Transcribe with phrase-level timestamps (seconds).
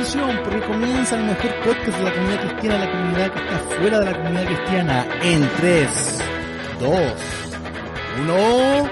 [0.00, 4.04] porque comienza el mejor podcast de la comunidad cristiana, la comunidad que está fuera de
[4.06, 5.88] la comunidad cristiana, en 3,
[6.80, 7.00] 2,
[8.20, 8.90] 1.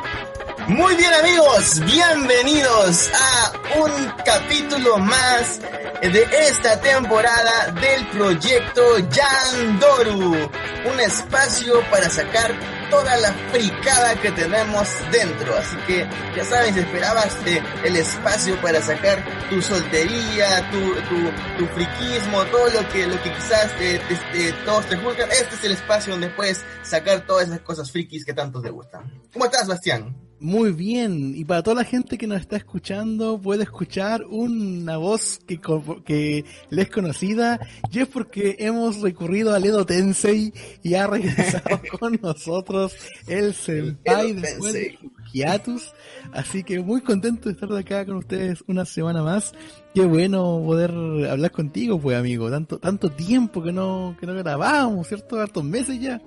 [0.68, 5.60] Muy bien amigos, bienvenidos a un capítulo más
[6.02, 10.50] de esta temporada del proyecto Yandoru,
[10.84, 12.54] un espacio para sacar
[12.90, 15.56] toda la fricada que tenemos dentro.
[15.56, 21.66] Así que ya sabes, esperabas eh, el espacio para sacar tu soltería, tu, tu, tu
[21.74, 24.00] friquismo, todo lo que, lo que quizás eh,
[24.32, 25.30] te, todos te juzgan.
[25.30, 29.10] Este es el espacio donde puedes sacar todas esas cosas frikis que tanto te gustan.
[29.32, 30.27] ¿Cómo estás, Bastián?
[30.40, 35.40] Muy bien, y para toda la gente que nos está escuchando, puede escuchar una voz
[35.46, 35.60] que,
[36.04, 37.58] que le es conocida,
[37.90, 40.52] y es porque hemos recurrido a Ledo Tensei
[40.84, 42.94] y ha regresado con nosotros
[43.26, 44.98] el Senpai después de
[45.32, 45.92] hiatus.
[46.32, 49.52] Así que muy contento de estar de acá con ustedes una semana más.
[49.98, 50.92] Qué bueno poder
[51.28, 52.48] hablar contigo, pues amigo.
[52.48, 55.40] Tanto, tanto tiempo que no, que no grabábamos, ¿cierto?
[55.40, 56.22] Hartos meses ya.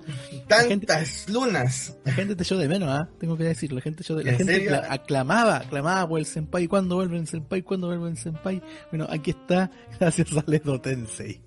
[0.46, 1.96] Tantas lunas.
[2.04, 3.08] La gente te echó de menos, ¿ah?
[3.18, 3.76] Tengo que decirlo.
[3.76, 6.68] La gente, de, la gente aclamaba, aclamaba por el senpai.
[6.68, 7.62] ¿Cuándo vuelve el senpai?
[7.62, 8.62] ¿Cuándo vuelve el senpai?
[8.90, 11.40] Bueno, aquí está, gracias a Ledo Tensei.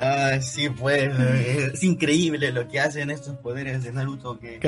[0.00, 1.12] Ah, sí, pues
[1.74, 4.58] es increíble lo que hacen estos poderes de Naruto que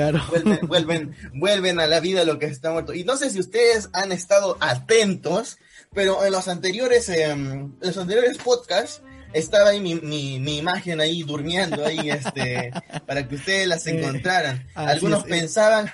[0.67, 2.93] vuelven, vuelven, a la vida lo que está muerto.
[2.93, 5.57] Y no sé si ustedes han estado atentos,
[5.93, 9.01] pero en los anteriores, em, los anteriores podcasts
[9.33, 12.71] estaba ahí mi, mi, imagen ahí durmiendo ahí, este,
[13.05, 14.67] para que ustedes las eh, encontraran.
[14.75, 15.91] Algunos pensaban,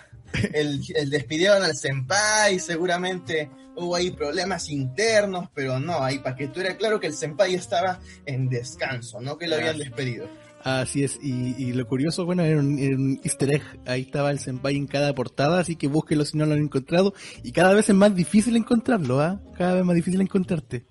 [0.53, 6.47] el, el despidieron al senpai, seguramente hubo ahí problemas internos, pero no, ahí para que
[6.47, 10.29] tú era claro que el senpai estaba en descanso, no que lo habían despedido.
[10.66, 14.88] Así es, y, lo curioso, bueno, era un, easter egg, ahí estaba el senpai en
[14.88, 17.13] cada portada, así que búsquelo si no lo han encontrado,
[17.44, 19.39] y cada vez es más difícil encontrarlo, ¿ah?
[19.55, 20.88] Cada vez más difícil encontrarte.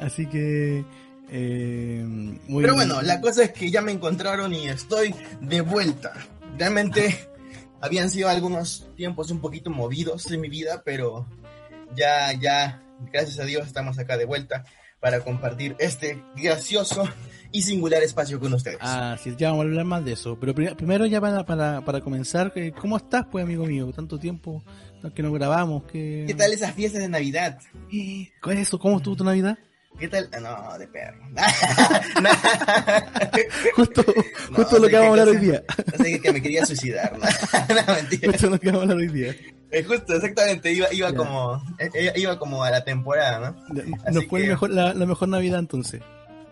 [0.00, 0.86] Así que...
[1.28, 6.14] Eh, muy Pero bueno, la cosa es que ya me encontraron y estoy de vuelta.
[6.56, 7.28] Realmente
[7.82, 11.26] habían sido algunos tiempos un poquito movidos en mi vida, pero
[11.94, 12.82] ya, ya,
[13.12, 14.64] gracias a Dios estamos acá de vuelta
[15.00, 17.04] para compartir este gracioso
[17.52, 18.78] y singular espacio con ustedes.
[18.80, 20.38] Ah, sí, ya vamos a hablar más de eso.
[20.40, 23.92] Pero primero ya para, para, para comenzar, eh, ¿cómo estás, pues, amigo mío?
[23.94, 24.64] Tanto tiempo
[25.14, 25.84] que no grabamos.
[25.84, 26.24] Que...
[26.26, 27.58] ¿Qué tal esas fiestas de Navidad?
[28.42, 28.78] ¿Cuál es eso?
[28.78, 29.58] ¿Cómo estuvo tu Navidad?
[29.98, 30.28] ¿Qué tal?
[30.32, 31.22] Ah, no, de perro.
[33.76, 34.04] justo
[34.54, 35.62] justo lo que vamos a hablar hoy día.
[35.98, 37.12] No sé que me quería suicidar.
[37.18, 38.32] no, mentira.
[38.32, 39.36] Justo lo que vamos a hablar hoy día.
[39.70, 43.82] Eh, justo, exactamente, iba, iba como eh, iba como a la temporada, ¿no?
[44.12, 46.02] ¿No fue mejor, la, mejor Navidad entonces?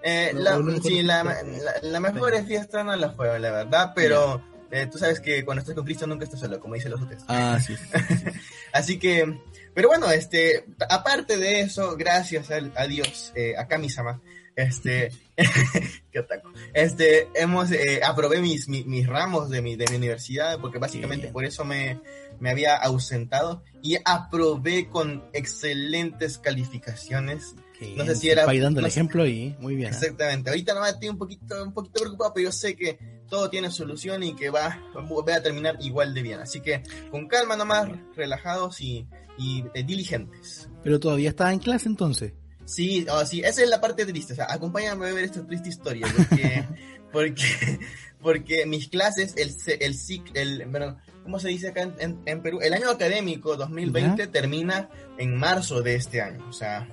[0.03, 1.43] Eh, la, sí, la,
[1.83, 4.43] la, mejor fiesta no la fue, la verdad, pero
[4.91, 7.23] tú sabes que cuando estás con Cristo nunca estás solo, como dicen los otros.
[7.29, 7.75] Ah, sí.
[8.73, 9.41] Así que,
[9.75, 14.21] pero bueno, este, aparte de eso, gracias a, a Dios, eh, a Kamisama,
[14.57, 15.13] este,
[16.13, 20.79] qué otaku, este, hemos, eh, aprobé mis, mis, ramos de mi, de mi universidad, porque
[20.79, 22.01] básicamente por eso me,
[22.39, 27.55] me había ausentado y aprobé con excelentes calificaciones.
[27.97, 28.47] No sé si era.
[28.47, 29.93] dando el ejemplo y muy bien.
[29.93, 29.97] ¿eh?
[29.97, 30.51] Exactamente.
[30.51, 32.99] Ahorita nomás estoy un poquito, un poquito preocupado, pero yo sé que
[33.29, 36.41] todo tiene solución y que va, va a terminar igual de bien.
[36.41, 39.07] Así que con calma nomás, relajados y,
[39.39, 40.69] y eh, diligentes.
[40.83, 42.33] Pero todavía estaba en clase entonces.
[42.67, 44.35] Sí, oh, sí, esa es la parte triste.
[44.35, 46.07] O sea, acompáñame a ver esta triste historia.
[46.17, 46.65] Porque,
[47.13, 47.79] porque,
[48.21, 49.97] porque mis clases, el, el,
[50.35, 52.61] el, bueno, ¿cómo se dice acá en, Perú?
[52.63, 54.89] El año académico 2020 termina
[55.19, 56.45] en marzo de este año.
[56.49, 56.89] O sea,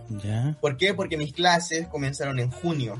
[0.60, 0.94] ¿por qué?
[0.94, 2.96] Porque mis clases comenzaron en junio.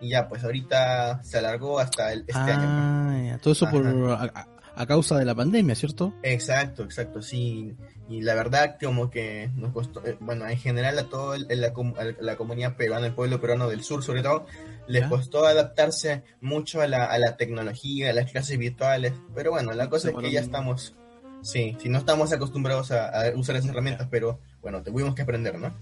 [0.00, 2.66] Y ya, pues ahorita se alargó hasta el, este año.
[2.66, 4.46] Ah, todo eso por a,
[4.86, 6.14] causa de la pandemia, ¿cierto?
[6.22, 7.74] Exacto, exacto, sí.
[8.08, 11.72] Y la verdad, como que nos costó, eh, bueno, en general a toda la,
[12.20, 14.46] la, comunidad peruana, el pueblo peruano del sur sobre todo,
[14.86, 19.12] les costó adaptarse mucho a la, a la tecnología, a las clases virtuales.
[19.34, 20.94] Pero bueno, la cosa es que ya estamos,
[21.42, 25.72] sí, sí, no estamos acostumbrados a, usar esas herramientas, pero bueno, tuvimos que aprender, ¿no?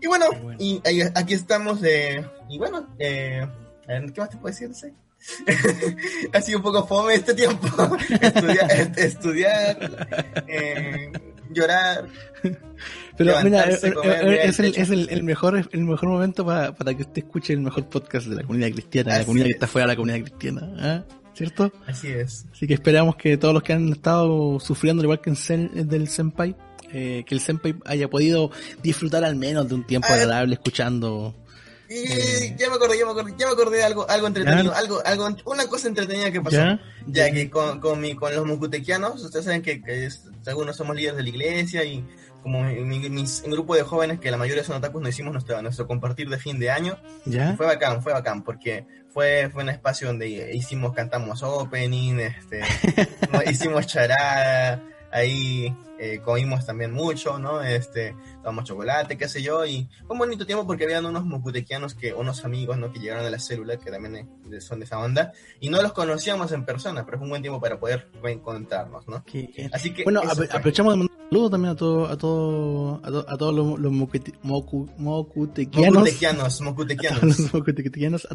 [0.00, 0.26] Y bueno,
[0.58, 0.80] y
[1.14, 3.46] aquí estamos, de y bueno, eh,
[3.86, 4.70] ¿qué más te puedo decir?
[6.32, 7.68] ha sido un poco fome este tiempo.
[8.20, 10.08] estudiar, estudiar
[10.46, 11.12] eh,
[11.50, 12.08] llorar.
[13.16, 17.02] Pero mira, eh, eh, es, el, es el, mejor, el mejor momento para, para que
[17.02, 19.92] usted escuche el mejor podcast de la comunidad cristiana, la comunidad que está fuera de
[19.92, 20.72] la comunidad cristiana.
[20.78, 21.04] ¿ah?
[21.34, 21.72] ¿Cierto?
[21.86, 22.46] Así es.
[22.52, 26.56] Así que esperamos que todos los que han estado sufriendo, igual que en del Senpai,
[26.90, 28.50] que el Senpai haya podido
[28.82, 31.34] disfrutar al menos de un tiempo agradable escuchando
[31.92, 35.02] Y ya me acordé, ya me acordé, ya me acordé de algo, algo entretenido, algo,
[35.04, 36.78] algo, una cosa entretenida que pasó.
[37.06, 40.08] Ya, que con, con, mi, con los mucutequianos, ustedes saben que, que
[40.46, 42.04] algunos somos líderes de la iglesia y
[42.44, 46.28] como mi, grupo de jóvenes, que la mayoría son otakus, nos hicimos nuestro, nuestro compartir
[46.28, 46.96] de fin de año.
[47.24, 47.56] ¿Ya?
[47.56, 52.62] Fue bacán, fue bacán, porque fue, fue un espacio donde hicimos, cantamos opening, este,
[53.50, 57.62] hicimos charada, ahí eh, comimos también mucho, ¿no?
[57.62, 61.94] Este, tomamos chocolate, qué sé yo, y fue un bonito tiempo porque habían unos mucutequianos
[61.94, 62.92] que, unos amigos, ¿no?
[62.92, 64.28] Que llegaron a la célula, que también
[64.60, 67.60] son de esa onda, y no los conocíamos en persona, pero fue un buen tiempo
[67.60, 69.24] para poder reencontrarnos, ¿no?
[69.72, 70.04] Así que...
[70.04, 73.92] Bueno, aprovechamos de mandar un saludo también a todo, a todo, a, todos los, los
[73.92, 74.42] mocutequianos.
[77.52, 78.26] Mocutequianos,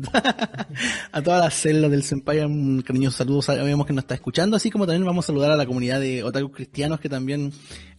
[1.12, 4.72] a, todas las células del Senpai, un cariñoso saludo, sabemos que nos está escuchando, así
[4.72, 7.52] como también vamos a saludar a la comunidad de otaku cristianos que también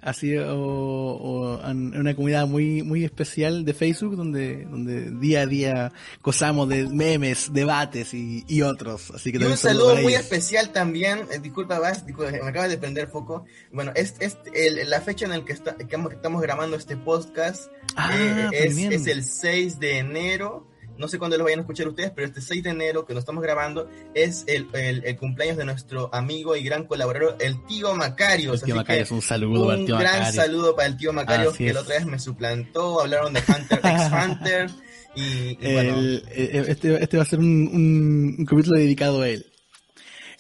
[0.07, 6.69] ha sido una comunidad muy muy especial de Facebook donde donde día a día gozamos
[6.69, 9.11] de memes, debates y, y otros.
[9.11, 13.09] Así que y un saludo muy especial también, eh, disculpa Bas, me acaba de prender
[13.09, 13.47] foco.
[13.73, 17.71] Bueno, es, es el, la fecha en la que, está, que estamos grabando este podcast
[17.97, 20.67] ah, eh, es, es el 6 de enero
[20.99, 23.23] no sé cuándo lo vayan a escuchar ustedes, pero este 6 de enero que nos
[23.23, 28.55] estamos grabando es el, el, cumpleaños de nuestro amigo y gran colaborador, el tío Macario.
[28.55, 31.97] El tío Macario, un saludo un gran saludo para el tío Macario, que la otra
[31.97, 33.93] vez me suplantó, hablaron de Hunter x
[34.25, 34.71] Hunter.
[35.15, 35.97] Y, bueno.
[36.31, 39.47] este, este va a ser un, un, capítulo dedicado a él.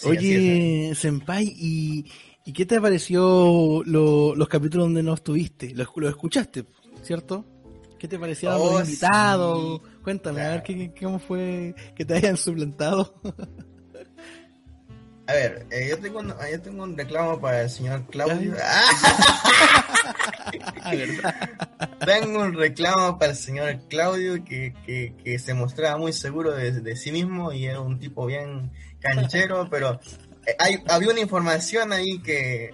[0.05, 2.13] Oye, Senpai, ¿y,
[2.47, 5.75] ¿y qué te pareció los capítulos donde no estuviste?
[5.75, 6.65] ¿Los, los escuchaste,
[7.03, 7.45] cierto?
[7.99, 9.81] ¿Qué te parecía oh, los invitados?
[10.03, 13.21] Cuéntame, a ver ¿qué, cómo fue que te hayan suplantado.
[15.29, 18.55] A ver, eh, yo, tengo un, yo tengo un reclamo para el señor Claudio.
[20.83, 20.95] Ah,
[22.07, 26.71] tengo un reclamo para el señor Claudio que, que, que se mostraba muy seguro de,
[26.71, 28.71] de, sí mismo y era un tipo bien
[29.01, 29.99] canchero, pero
[30.59, 32.71] hay, había una información ahí que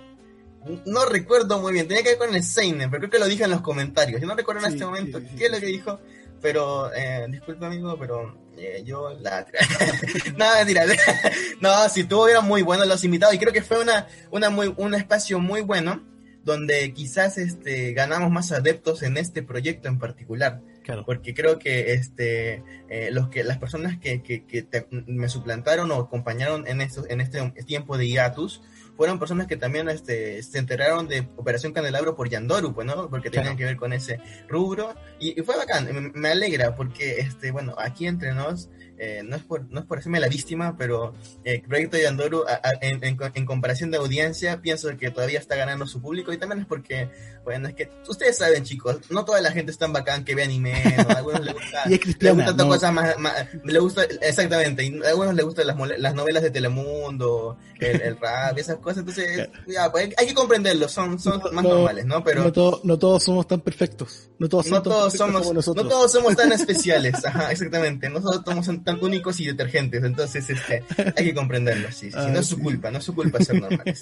[0.86, 3.44] no recuerdo muy bien, tenía que ver con el Seinen, pero creo que lo dije
[3.44, 4.20] en los comentarios.
[4.20, 6.00] Yo no recuerdo en este momento qué es lo que dijo,
[6.40, 9.46] pero eh, disculpa amigo, pero eh, yo la...
[10.36, 10.84] no, mentira.
[11.60, 14.72] no, si tuvo eran muy buenos los invitados y creo que fue una, una muy,
[14.76, 16.02] un espacio muy bueno
[16.44, 20.60] donde quizás este, ganamos más adeptos en este proyecto en particular.
[20.82, 21.04] Claro.
[21.04, 25.96] Porque creo que este, eh, los que, las personas que, que, que me suplantaron o
[25.96, 28.62] acompañaron en, esto, en este tiempo de hiatus
[28.96, 33.08] fueron personas que también este, se enteraron de Operación Candelabro por Yandoru, pues, ¿no?
[33.08, 34.94] Porque tenían que ver con ese rubro.
[35.18, 39.68] Y, fue bacán, me, alegra porque, este, bueno, aquí entre nos, eh, no, es por,
[39.70, 41.14] no es por hacerme la víctima, pero
[41.44, 42.44] el eh, proyecto de Yandoru,
[42.80, 46.66] en, en, comparación de audiencia, pienso que todavía está ganando su público y también es
[46.66, 47.08] porque,
[47.44, 50.44] bueno, es que ustedes saben, chicos, no toda la gente es tan bacán que ve
[50.44, 53.16] anime, a algunos les gusta, y es gusta cosas más,
[53.64, 58.16] le gusta, exactamente, y a algunos les gustan las, las novelas de Telemundo, el, el
[58.18, 62.22] rap, esas cosas entonces ya, pues, hay, que comprenderlo, son, son más normales, ¿no?
[62.22, 62.44] Pero
[62.84, 68.08] no, todos somos tan perfectos, no todos, somos, no todos somos tan especiales, ajá, exactamente,
[68.08, 70.84] no todos somos tan únicos y detergentes, entonces este,
[71.16, 74.00] hay que comprenderlo, sí, sí, no es su culpa, no es su culpa ser normales,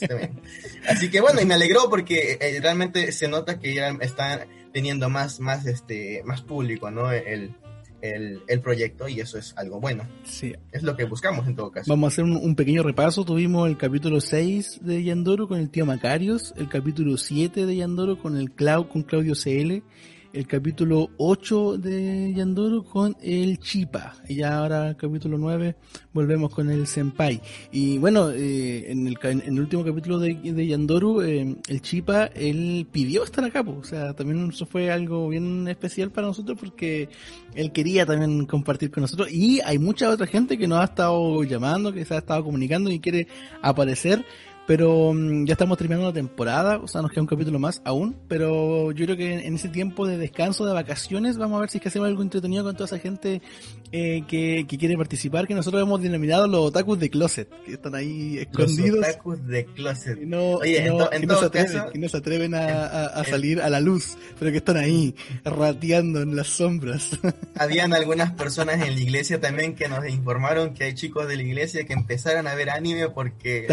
[0.86, 5.08] Así que bueno, y me alegró porque eh, realmente se nota que ya está teniendo
[5.08, 7.10] más, más, este, más público, ¿no?
[7.12, 7.54] El,
[8.02, 10.06] el, el, proyecto y eso es algo bueno.
[10.24, 10.54] Sí.
[10.72, 11.90] Es lo que buscamos en todo caso.
[11.90, 13.24] Vamos a hacer un, pequeño repaso.
[13.24, 18.18] Tuvimos el capítulo 6 de Yandoro con el tío Macarios, el capítulo 7 de Yandoro
[18.18, 19.82] con el Clau, con Claudio CL,
[20.32, 24.14] el capítulo 8 de Yandoro con el Chipa.
[24.28, 25.74] Y ya ahora capítulo 9
[26.12, 27.40] volvemos con el Senpai.
[27.72, 32.26] Y bueno, eh, en, el, en, el, último capítulo de, de Yandoru, eh, el Chipa,
[32.26, 33.78] él pidió estar acá, pues.
[33.78, 37.08] o sea, también eso fue algo bien especial para nosotros porque
[37.54, 39.30] él quería también compartir con nosotros.
[39.32, 42.90] Y hay mucha otra gente que nos ha estado llamando, que se ha estado comunicando
[42.90, 43.26] y quiere
[43.62, 44.24] aparecer.
[44.70, 48.16] Pero mm, ya estamos terminando la temporada, o sea, nos queda un capítulo más aún,
[48.28, 51.78] pero yo creo que en, ese tiempo de descanso, de vacaciones, vamos a ver si
[51.78, 53.42] es que hacemos algo entretenido con toda esa gente
[53.90, 57.96] eh, que, que, quiere participar, que nosotros hemos denominado los otakus de closet, que están
[57.96, 59.00] ahí escondidos.
[59.00, 60.22] Los otakus de closet.
[60.22, 64.16] Y no, Oye, no, se atreven, no se atreven a, a, salir a la luz,
[64.38, 67.18] pero que están ahí rateando en las sombras.
[67.56, 71.42] Habían algunas personas en la iglesia también que nos informaron que hay chicos de la
[71.42, 73.66] iglesia que empezaron a ver anime porque,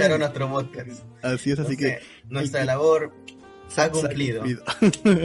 [0.00, 1.04] escucharon nuestro podcast.
[1.22, 3.12] Así es, así que nuestra labor
[3.68, 4.42] se ha cumplido.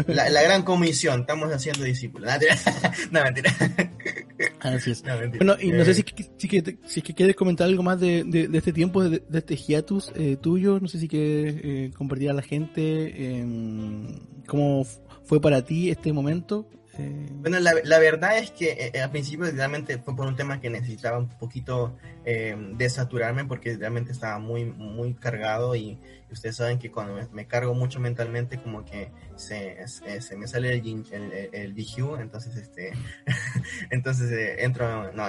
[0.08, 2.32] La, la, gran comisión, estamos haciendo discípulos.
[3.12, 3.51] No, mentira.
[4.60, 5.03] Así es.
[5.38, 6.03] bueno, y no sé eh, si,
[6.38, 9.24] si, si, si, es que quieres comentar algo más de, de, de este tiempo, de,
[9.27, 10.79] de este hiatus eh, tuyo.
[10.79, 13.46] No sé si quieres eh, compartir a la gente eh,
[14.48, 14.86] cómo
[15.24, 19.50] fue para ti este momento Eh, bueno, la, la, verdad es que eh, al principio
[19.52, 24.66] realmente fue por un tema que necesitaba un poquito eh, desaturarme porque realmente estaba muy,
[24.66, 26.00] muy cargado y
[26.32, 31.06] ustedes saben que cuando me, cargo mucho mentalmente como que se, se, me sale el,
[31.12, 32.94] el, el, DQ, entonces este,
[33.90, 35.25] entonces eh, entro, no,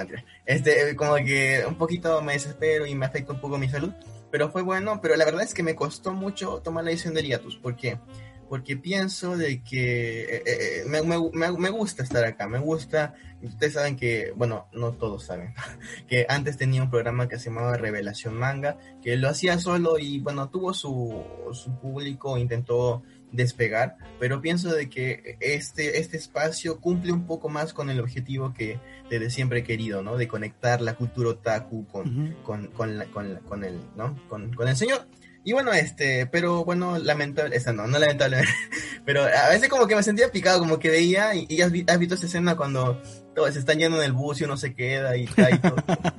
[0.47, 3.93] este, como que un poquito me desespero y me afecta un poco mi salud,
[4.31, 7.23] pero fue bueno, pero la verdad es que me costó mucho tomar la decisión de
[7.23, 7.99] hiatus, porque
[8.49, 13.75] porque pienso de que eh, eh, me, me, me, gusta estar acá, me gusta, ustedes
[13.75, 15.55] saben que, bueno, no todos saben,
[16.09, 20.21] que antes tenía un programa que se llamaba Revelación Manga, que lo hacía solo y
[20.21, 27.13] bueno, tuvo su, su público, intentó despegar, pero pienso de que este, este espacio cumple
[27.13, 30.17] un poco más con el objetivo que desde siempre he querido, ¿no?
[30.17, 34.17] De conectar la cultura otaku con, con, con, con, con, el, ¿no?
[34.29, 35.07] Con, con el señor.
[35.47, 38.39] Y bueno, este, pero bueno, lamentable, esa no, no lamentable,
[39.07, 42.27] pero a veces como que me sentía picado, como que veía, y, has, visto esa
[42.27, 43.01] escena cuando
[43.33, 45.77] todos se están yendo en el bus y uno se queda y, y todo.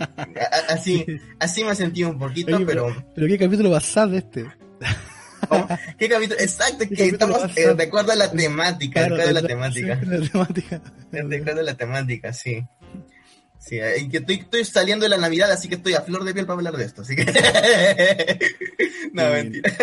[0.69, 1.05] así,
[1.39, 2.95] así me sentí un poquito, pero...
[3.13, 3.27] pero...
[3.27, 4.45] qué capítulo basado este.
[5.97, 6.39] ¿Qué capítulo?
[6.39, 9.99] Exacto, que estamos eh, de acuerdo a la temática, de acuerdo a la temática.
[10.05, 10.81] la temática.
[11.11, 12.65] De acuerdo a la temática, sí.
[13.59, 16.33] Sí, eh, que estoy, estoy, saliendo de la Navidad, así que estoy a flor de
[16.33, 17.01] piel para hablar de esto.
[17.01, 17.25] Así que.
[19.13, 19.73] no, mentira.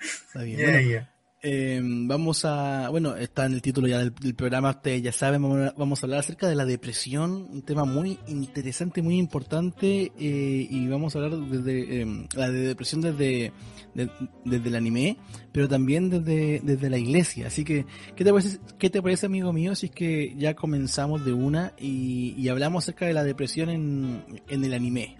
[0.00, 1.08] Está bien.
[1.46, 5.42] Eh, vamos a, bueno, está en el título ya del, programa, ustedes ya saben,
[5.76, 10.88] vamos a, hablar acerca de la depresión, un tema muy interesante, muy importante, eh, y
[10.88, 13.52] vamos a hablar desde em, la de depresión desde,
[13.92, 15.18] desde el anime,
[15.52, 17.48] pero también desde, desde la iglesia.
[17.48, 17.84] Así que,
[18.16, 21.74] ¿qué te parece, qué te parece amigo mío, si es que ya comenzamos de una
[21.78, 25.18] y, y hablamos acerca de la depresión en, en el anime?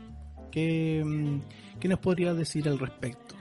[0.51, 1.05] ¿Qué,
[1.79, 3.34] ¿Qué nos podrías decir al respecto?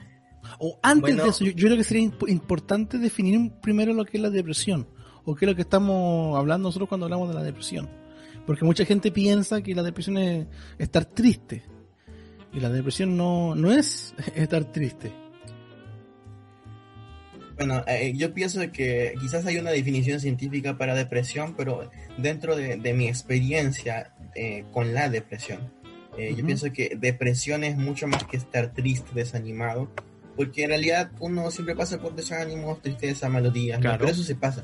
[0.59, 4.29] O antes de eso, yo, creo que sería importante definir primero lo que es la
[4.29, 4.87] depresión,
[5.25, 7.89] o qué es lo que estamos hablando nosotros cuando hablamos de la depresión.
[8.45, 10.47] Porque mucha gente piensa que la depresión es
[10.77, 11.63] estar triste,
[12.53, 15.11] y la depresión no, no es estar triste.
[17.55, 22.93] Bueno, eh, yo pienso que quizás hay una definición científica para depresión, pero dentro de,
[22.93, 25.71] mi experiencia eh, con la depresión,
[26.17, 29.91] eh, yo pienso que depresión es mucho más que estar triste, desanimado,
[30.35, 34.63] porque en realidad uno siempre pasa por desánimos, tristeza, melodías, pero eso se pasa.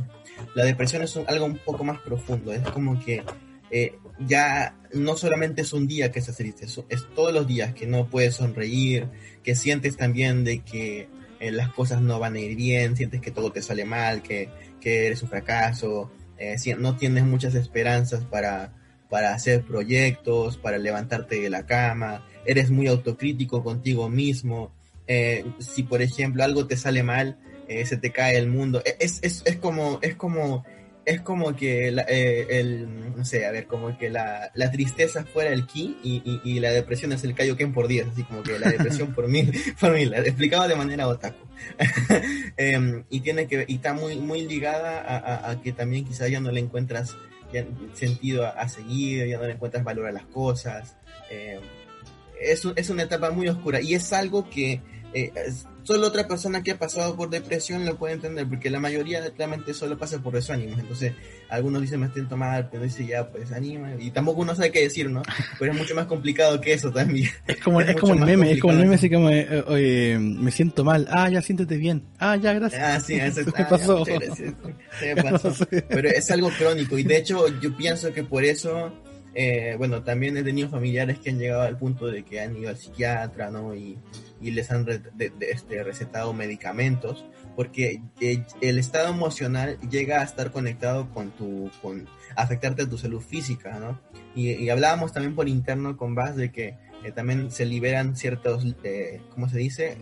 [0.55, 3.23] La depresión es algo un poco más profundo, es como que
[3.71, 7.73] eh, ya no solamente es un día que estás triste, es, es, todos los días
[7.73, 9.07] que no puedes sonreír,
[9.43, 11.07] que sientes también de que
[11.39, 14.49] eh, las cosas no van a ir bien, sientes que todo te sale mal, que,
[14.81, 18.73] que eres un fracaso, eh, no tienes muchas esperanzas para,
[19.09, 24.71] para hacer proyectos, para levantarte de la cama, eres muy autocrítico contigo mismo,
[25.09, 28.83] eh, si por ejemplo algo te sale mal, eh, se te cae el mundo.
[28.85, 30.63] E, es, es, es como, es como,
[31.03, 35.49] es como que eh, el, no sé, a ver, como que la, la tristeza fuera
[35.49, 38.69] el ki y, y, la depresión es el kaioken por 10, así como que la
[38.69, 41.43] depresión por mil, por mil, explicado de manera otaku.
[42.57, 46.39] Em, y tiene que, y está muy, muy ligada a, a, que también quizá ya
[46.39, 47.17] no le encuentras
[47.93, 50.97] sentido a, seguir, ya no le encuentras valor a las cosas.
[51.31, 51.61] Em,
[52.39, 54.81] es, es una etapa muy oscura y es algo que
[55.13, 55.31] eh,
[55.83, 59.73] solo otra persona que ha pasado por depresión lo puede entender, porque la mayoría realmente
[59.73, 60.79] solo pasa por desánimos.
[60.79, 61.13] Entonces,
[61.49, 63.95] algunos dicen me siento mal, pero dice ya, pues anima.
[63.99, 65.23] Y tampoco uno sabe qué decir, ¿no?
[65.57, 67.29] Pero es mucho más complicado que eso también.
[67.47, 70.51] Es como, es, como el meme, es como el meme así como, eh, oye, me
[70.51, 71.07] siento mal.
[71.09, 72.03] Ah, ya siéntete bien.
[72.19, 72.81] Ah, ya, gracias.
[72.81, 74.03] Ah, sí, eso ¿Qué pasó?
[75.31, 75.67] pasó.
[75.69, 78.93] Pero es algo crónico y de hecho yo pienso que por eso
[79.33, 82.69] eh, bueno, también he tenido familiares que han llegado al punto de que han ido
[82.69, 83.73] al psiquiatra, ¿no?
[83.75, 83.97] Y,
[84.41, 84.85] y les han
[85.19, 92.07] este, recetado medicamentos, porque eh, el estado emocional llega a estar conectado con tu, con
[92.35, 93.99] afectarte a tu salud física, ¿no?
[94.35, 99.21] Y, hablábamos también por interno con Bas de que eh, también se liberan ciertos, eh,
[99.33, 99.97] ¿cómo se dice?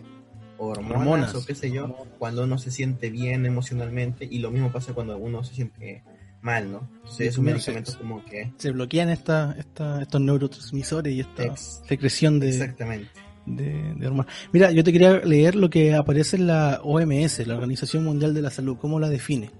[0.60, 4.92] Hormonas, o qué sé yo, cuando uno se siente bien emocionalmente y lo mismo pasa
[4.92, 6.02] cuando uno se siente
[6.40, 6.90] mal, ¿no?
[6.96, 8.52] Entonces es un medicamento como que...
[8.56, 12.48] Se bloquean esta, esta, estos neurotransmisores y esta secreción de...
[12.48, 17.54] Exactamente de, de Mira, yo te quería leer lo que aparece en la OMS, la
[17.54, 19.50] Organización Mundial de la Salud, cómo la define.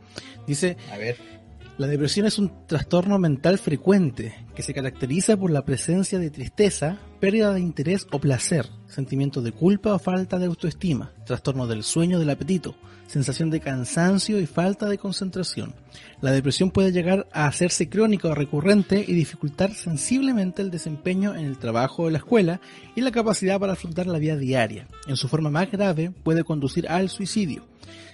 [0.46, 1.37] Dice, a ver.
[1.78, 6.98] La depresión es un trastorno mental frecuente que se caracteriza por la presencia de tristeza,
[7.20, 12.18] pérdida de interés o placer, sentimientos de culpa o falta de autoestima, trastorno del sueño
[12.18, 12.74] del apetito,
[13.06, 15.72] sensación de cansancio y falta de concentración.
[16.20, 21.44] La depresión puede llegar a hacerse crónica o recurrente y dificultar sensiblemente el desempeño en
[21.44, 22.60] el trabajo o la escuela
[22.96, 24.88] y la capacidad para afrontar la vida diaria.
[25.06, 27.68] En su forma más grave puede conducir al suicidio.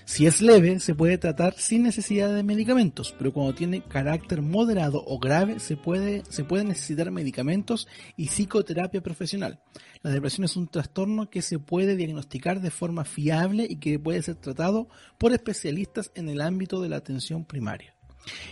[0.06, 5.02] Si es leve, se puede tratar sin necesidad de medicamentos, pero cuando tiene carácter moderado
[5.06, 9.60] o grave, se puede, se puede necesitar medicamentos y psicoterapia profesional.
[10.02, 14.22] La depresión es un trastorno que se puede diagnosticar de forma fiable y que puede
[14.22, 17.94] ser tratado por especialistas en el ámbito de la atención primaria.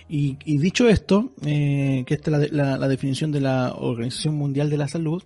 [0.09, 4.77] Y, dicho esto, eh, que esta es la, la definición de la Organización Mundial de
[4.77, 5.23] la Salud,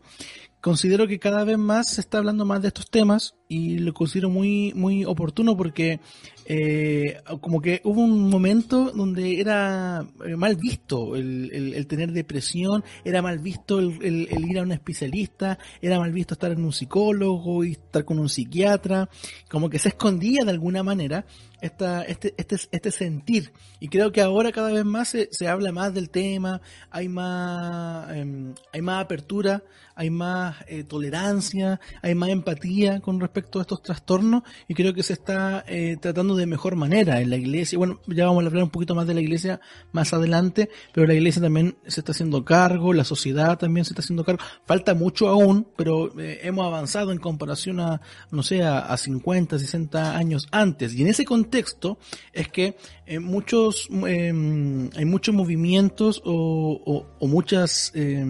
[0.60, 4.30] considero que cada vez más se está hablando más de estos temas y lo considero
[4.30, 6.00] muy muy oportuno porque
[6.48, 13.20] eh, como que hubo un momento donde era eh, mal visto el, tener depresión, era
[13.20, 17.72] mal visto el, ir a un especialista, era mal visto estar en un psicólogo y
[17.72, 19.08] estar con un psiquiatra,
[19.50, 21.26] como que se escondía de alguna manera
[21.60, 23.52] esta, este, este, este sentir.
[23.80, 26.60] Y creo que ahora cada vez más se, se habla más del tema,
[26.90, 29.64] hay más, em, hay más apertura,
[29.96, 35.02] hay más eh, tolerancia, hay más empatía con respecto a estos trastornos y creo que
[35.02, 37.78] se está eh, tratando de mejor manera en la iglesia.
[37.78, 39.60] Bueno, ya vamos a hablar un poquito más de la iglesia
[39.92, 44.02] más adelante, pero la iglesia también se está haciendo cargo, la sociedad también se está
[44.02, 44.42] haciendo cargo.
[44.64, 48.00] Falta mucho aún, pero eh, hemos avanzado en comparación a,
[48.30, 50.94] no sé, a, 50, 60 años antes.
[50.94, 51.98] Y en ese contexto
[52.32, 58.24] es que eh, muchos, hay muchos movimientos o, o muchas eh,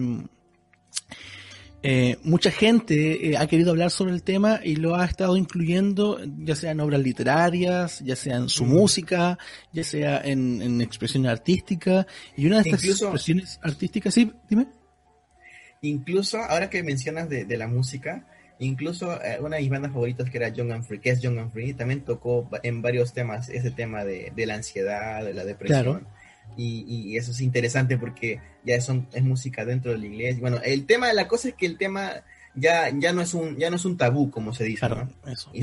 [2.23, 6.55] mucha gente eh, ha querido hablar sobre el tema y lo ha estado incluyendo ya
[6.55, 8.69] sea en obras literarias, ya sea en su mm.
[8.69, 9.37] música,
[9.71, 12.05] ya sea en, expresiones artísticas.
[12.35, 14.67] Y una de estas expresiones artísticas, sí, dime.
[15.81, 18.25] Incluso, ahora que mencionas de, la música,
[18.59, 21.37] incluso eh, una de mis bandas favoritas que era Young and Free, que es Young
[21.37, 26.07] and Free, también tocó en varios temas ese tema de, la ansiedad, de la depresión.
[26.55, 30.39] Y, eso es interesante porque ya es, es música dentro de la iglesia.
[30.41, 32.23] Bueno, el tema de la cosa es que el tema
[32.57, 34.87] ya, ya no es un, ya no es un tabú, como se dice.
[35.53, 35.61] Y,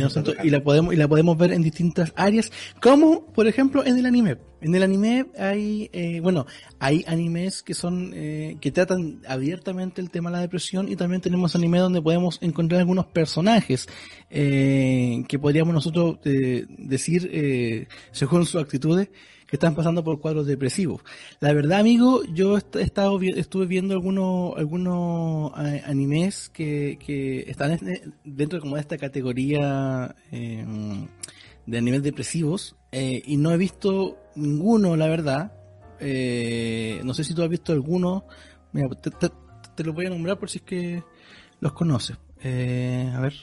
[0.51, 4.39] la podemos, y la podemos ver en distintas áreas, como por ejemplo en el anime.
[4.61, 6.47] En el anime hay, eh, bueno,
[6.79, 11.21] hay animes que son, eh, que tratan abiertamente el tema de la depresión y también
[11.21, 13.89] tenemos anime donde podemos encontrar algunos personajes
[14.31, 19.09] eh, que podríamos nosotros decir, según sus actitudes,
[19.47, 21.03] que están pasando por cuadros depresivos.
[21.41, 27.79] La verdad, amigo, yo he estado estuve viendo algunos algunos eh, animes que, están
[28.25, 31.07] dentro como de esta categoría em,
[31.67, 35.53] de animes depresivos eh, y no he visto ninguno, la verdad.
[36.01, 38.27] Eh, no sé si tú has visto alguno.
[38.73, 41.05] Mira, te, te, los voy a nombrar por si es que
[41.61, 42.17] los conoces.
[42.43, 43.35] a ver.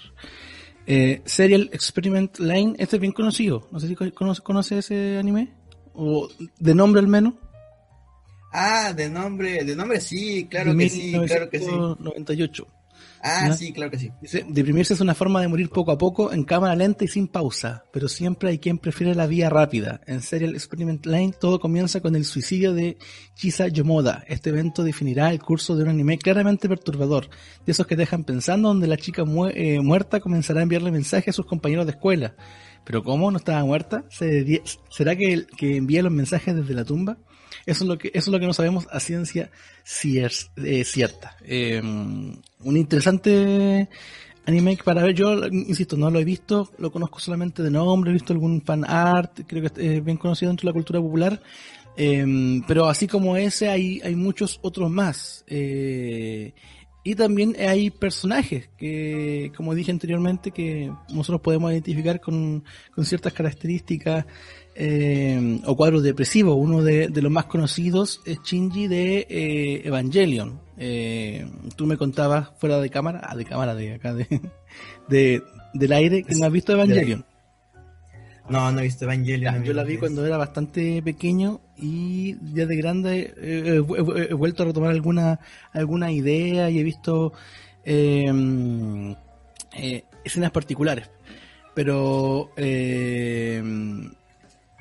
[1.26, 3.68] Serial Experiment Line, este es bien conocido.
[3.72, 5.61] No sé si conoces conoce ese anime
[5.94, 7.34] o de nombre al menos.
[8.54, 11.72] Ah, de nombre, de nombre sí, claro que sí, claro que sí.
[12.00, 12.68] 98.
[13.24, 14.12] Ah, sí, claro que sí.
[14.20, 17.28] Dice, deprimirse es una forma de morir poco a poco, en cámara lenta y sin
[17.28, 20.02] pausa, pero siempre hay quien prefiere la vía rápida.
[20.08, 22.98] En Serial Experiment Line todo comienza con el suicidio de
[23.36, 24.24] Chisa Yomoda.
[24.28, 27.30] Este evento definirá el curso de un anime claramente perturbador,
[27.64, 29.24] de esos que dejan pensando donde la chica
[29.54, 32.36] eh, muerta comenzará a enviarle mensajes a sus compañeros de escuela.
[32.84, 34.06] Pero ¿cómo no estaba muerta?
[34.10, 37.18] ¿Será que, que envía los mensajes desde la tumba?
[37.66, 39.52] Eso es lo que, eso es lo que no sabemos a ciencia
[40.04, 41.36] eh, cierta.
[41.46, 43.90] Em, un interesante
[44.46, 48.14] anime para ver, yo insisto, no lo he visto, lo conozco solamente de nombre, he
[48.14, 51.42] visto algún fan art, creo que es bien conocido dentro de la cultura popular,
[51.96, 55.44] em, pero así como ese hay, hay muchos otros más.
[55.48, 56.54] Eh,
[57.04, 63.34] y también hay personajes que, como dije anteriormente, que nosotros podemos identificar con, con ciertas
[63.34, 64.26] características
[64.76, 66.56] eh, o cuadros depresivos.
[66.58, 70.60] Uno de, los más conocidos es Shinji de eh, Evangelion.
[70.78, 74.28] Eh, tú me contabas fuera de cámara, ah, de cámara de acá, de,
[75.10, 77.26] de del aire, que no has visto Evangelion.
[78.50, 79.64] No, no he visto Evangelion.
[79.64, 83.80] yo la vi cuando era bastante pequeño y ya de grande he,
[84.34, 85.40] vuelto a retomar alguna
[85.74, 87.34] alguna idea y he visto
[87.84, 89.16] em,
[89.74, 91.10] eh, escenas particulares.
[91.74, 93.64] Pero eh,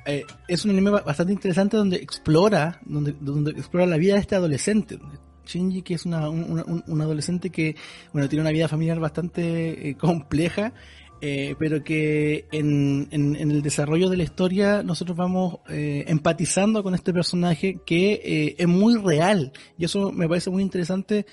[0.07, 4.35] eh, es un anime bastante interesante donde explora donde, donde explora la vida de este
[4.35, 4.99] adolescente.
[5.47, 7.75] Shinji, que es una, un, adolescente que
[8.13, 10.73] bueno tiene una vida familiar bastante compleja
[11.21, 16.95] eh, pero que en, en, el desarrollo de la historia nosotros vamos eh, empatizando con
[16.95, 19.53] este personaje que eh, es muy real.
[19.77, 21.27] Y eso me parece muy interesante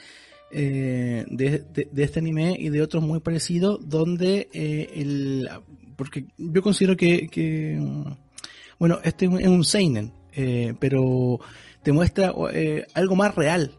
[0.50, 5.50] de, de, este anime y de otros muy parecidos donde el
[5.98, 7.78] porque yo considero que, que
[8.80, 10.14] bueno este es un seinen
[10.80, 11.42] pero
[11.84, 12.34] te muestra
[12.94, 13.74] algo más real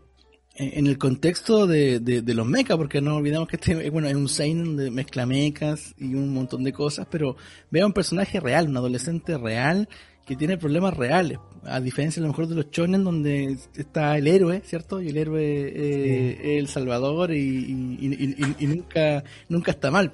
[0.59, 4.29] en el contexto de, de, los mechas, porque no olvidemos que este bueno, es un
[4.29, 7.37] seinen de mezcla mechas y un montón de cosas, pero
[7.71, 9.89] vea un personaje real, un adolescente real
[10.27, 14.27] que tiene problemas reales, a diferencia a lo mejor de los chonen donde está el
[14.27, 15.01] héroe, ¿cierto?
[15.01, 20.13] Y el héroe eh, es el salvador y, y, nunca, nunca está mal.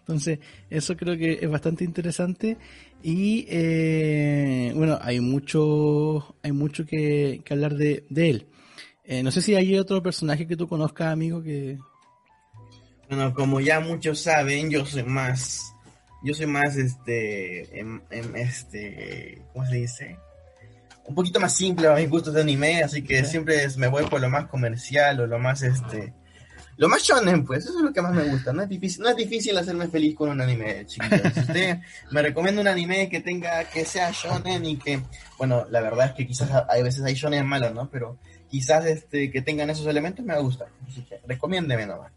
[0.00, 2.56] Entonces, eso creo que es bastante interesante
[3.02, 8.46] y eh, bueno, hay mucho, hay mucho que, que hablar de, de él.
[9.10, 11.78] Eh, no sé si hay otro personaje que tú conozcas, amigo, que...
[13.08, 15.72] Bueno, como ya muchos saben, yo soy más...
[16.22, 17.80] Yo soy más, este...
[17.80, 18.02] En,
[18.36, 19.40] este...
[19.54, 20.18] ¿Cómo se dice?
[21.06, 24.20] Un poquito más simple a mis gustos de anime, así que siempre me voy por
[24.20, 26.12] lo más comercial o lo más, este...
[26.76, 28.52] Lo más shonen, pues, eso es lo que más me gusta.
[28.52, 31.32] No es difícil, no es difícil hacerme feliz con un anime, chiquitos.
[31.32, 31.78] Si usted
[32.10, 35.00] me recomienda un anime que tenga, que sea shonen y que,
[35.38, 37.88] bueno, la verdad es que quizás hay veces hay shonen malos, ¿no?
[37.90, 38.18] Pero
[38.48, 40.68] quizás este, que tengan esos elementos me va a gustar.
[40.86, 42.12] Así que recomiéndeme nomás.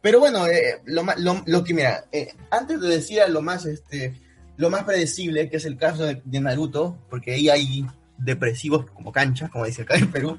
[0.00, 1.04] Pero bueno, eh, lo,
[1.46, 4.14] lo, que mira, eh, antes de decir a lo más, este,
[4.56, 7.86] lo más predecible, que es el caso de, Naruto, porque ahí hay
[8.18, 10.38] depresivos como cancha, como dice acá en Perú,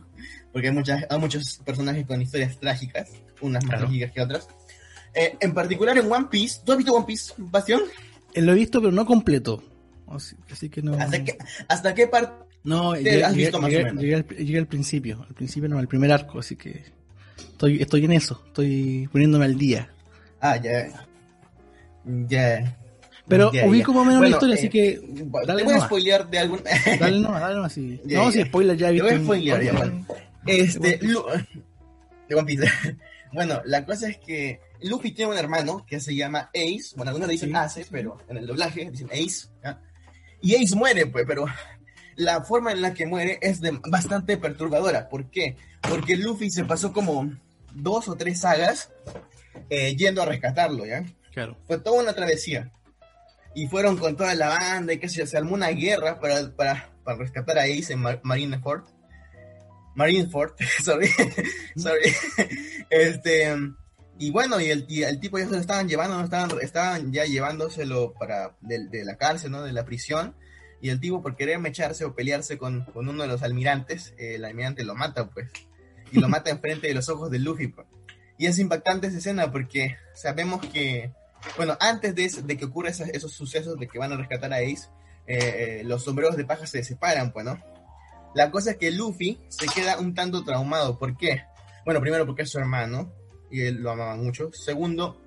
[0.53, 3.09] porque hay, muchas, hay muchos personajes con historias trágicas,
[3.41, 4.47] unas más trágicas que otras.
[5.13, 7.81] Eh, en particular en One Piece, ¿tú has visto One Piece, Bastión?
[8.35, 9.63] lo he visto, pero no completo.
[10.07, 10.93] Así, que no.
[10.93, 11.37] ¿Hasta qué,
[11.67, 13.33] hasta qué parte no, llegué, al,
[14.67, 16.83] principio, al principio no, al primer arco, así que
[17.37, 19.89] estoy, estoy en eso, estoy poniéndome al día.
[20.41, 21.07] Ah, ya.
[22.03, 22.77] Ya.
[23.25, 24.89] Pero ubico más o menos la historia, así que.
[24.89, 25.01] Eh,
[25.45, 26.61] dale te voy a spoilear de algún.
[26.99, 27.71] dale nomás, dale nomás.
[27.71, 28.01] Sí.
[28.05, 29.07] no, si spoiler ya he visto.
[29.07, 30.05] Te voy a spoilear, ya, bueno.
[30.45, 30.99] Este.
[32.27, 32.67] De One Piece.
[33.31, 36.97] bueno, la cosa es que Luffy tiene un hermano que se llama Ace.
[36.97, 39.47] Bueno, algunos dicen Ace, pero en el doblaje dicen Ace.
[40.41, 41.45] Y Ace muere, pues, pero
[42.17, 45.07] la forma en la que muere es de, bastante perturbadora.
[45.07, 45.55] ¿Por qué?
[45.87, 47.31] Porque Luffy se pasó como
[47.73, 48.91] dos o tres sagas
[49.69, 51.05] eh, yendo a rescatarlo, ¿ya?
[51.31, 51.55] Claro.
[51.65, 52.71] Fue toda una travesía.
[53.53, 57.17] Y fueron con toda la banda y que se, armó una guerra para, para, para
[57.17, 58.83] rescatar a Ace en Marineford.
[59.95, 60.53] Marineford,
[60.83, 61.09] sorry.
[61.75, 62.13] sorry.
[62.89, 63.55] este,
[64.19, 68.13] y bueno, y el, el, tipo ya se lo estaban llevando, estaban, estaban ya llevándoselo
[68.13, 69.61] para de, de la cárcel, ¿no?
[69.63, 70.35] De la prisión
[70.81, 74.83] y el tipo por querer mecharse o pelearse con, uno de los almirantes, el almirante
[74.83, 75.49] lo mata, pues,
[76.11, 77.67] y lo mata enfrente de los ojos de Luffy.
[77.67, 77.87] Pues.
[78.37, 81.11] Y es impactante esa escena porque sabemos que,
[81.57, 84.89] bueno, antes de, de que ocurran esos, sucesos de que van a rescatar a Ace,
[85.25, 87.59] eh, los sombreros de paja se separan, pues, ¿no?
[88.35, 90.99] La cosa es que Luffy se queda un tanto traumado.
[90.99, 91.43] ¿Por qué?
[91.85, 93.11] Bueno, primero porque es su hermano
[93.49, 94.51] y él lo amaba mucho.
[94.53, 95.19] Segundo,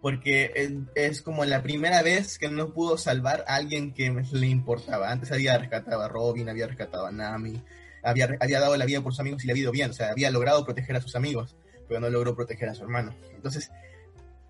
[0.00, 5.10] porque es como la primera vez que no pudo salvar a alguien que le importaba.
[5.10, 7.62] Antes había rescatado a Robin, había rescatado a Nami,
[8.02, 10.10] había, había dado la vida por sus amigos y le había ido bien, o sea,
[10.10, 11.56] había logrado proteger a sus amigos,
[11.88, 13.14] pero no logró proteger a su hermano.
[13.34, 13.70] Entonces,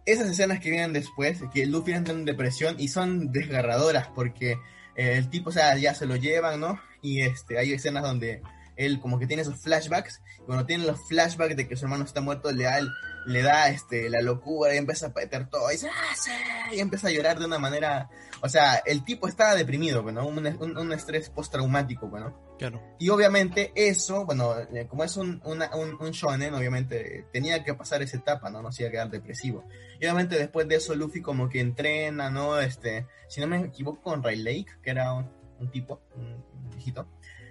[0.05, 4.53] esas escenas que vienen después, que Luffy entra en depresión y son desgarradoras porque
[4.97, 6.81] eh, el tipo, o sea, ya se lo llevan, ¿no?
[7.03, 8.43] Y este, hay escenas donde
[8.77, 12.05] él como que tiene esos flashbacks, y cuando tiene los flashbacks de que su hermano
[12.05, 12.79] está muerto, le da,
[13.27, 17.09] le da este, la locura y empieza a peter todo, y, dice, ah, y empieza
[17.09, 18.09] a llorar de una manera,
[18.43, 22.57] o sea, el tipo estaba deprimido, bueno, un, un, estrés postraumático, bueno.
[22.59, 22.83] Claro.
[22.99, 28.17] Y obviamente eso, bueno, eh, como es un, un, shonen, obviamente tenía que pasar esa
[28.17, 28.63] etapa, ¿no?
[28.63, 29.65] No se iba a quedar depresivo.
[30.01, 32.59] Y obviamente después de eso Luffy como que entrena, ¿no?
[32.59, 37.07] Este, si no me equivoco con Ray Lake, que era un, tipo, un viejito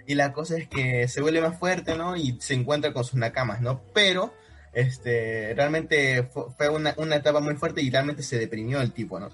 [0.08, 2.16] y la cosa es que se vuelve más fuerte, ¿no?
[2.16, 3.84] Y se encuentra con sus nakamas, ¿no?
[3.94, 4.34] Pero,
[4.78, 9.32] este, realmente fue, una, etapa muy fuerte y realmente se deprimió el tipo, ¿no?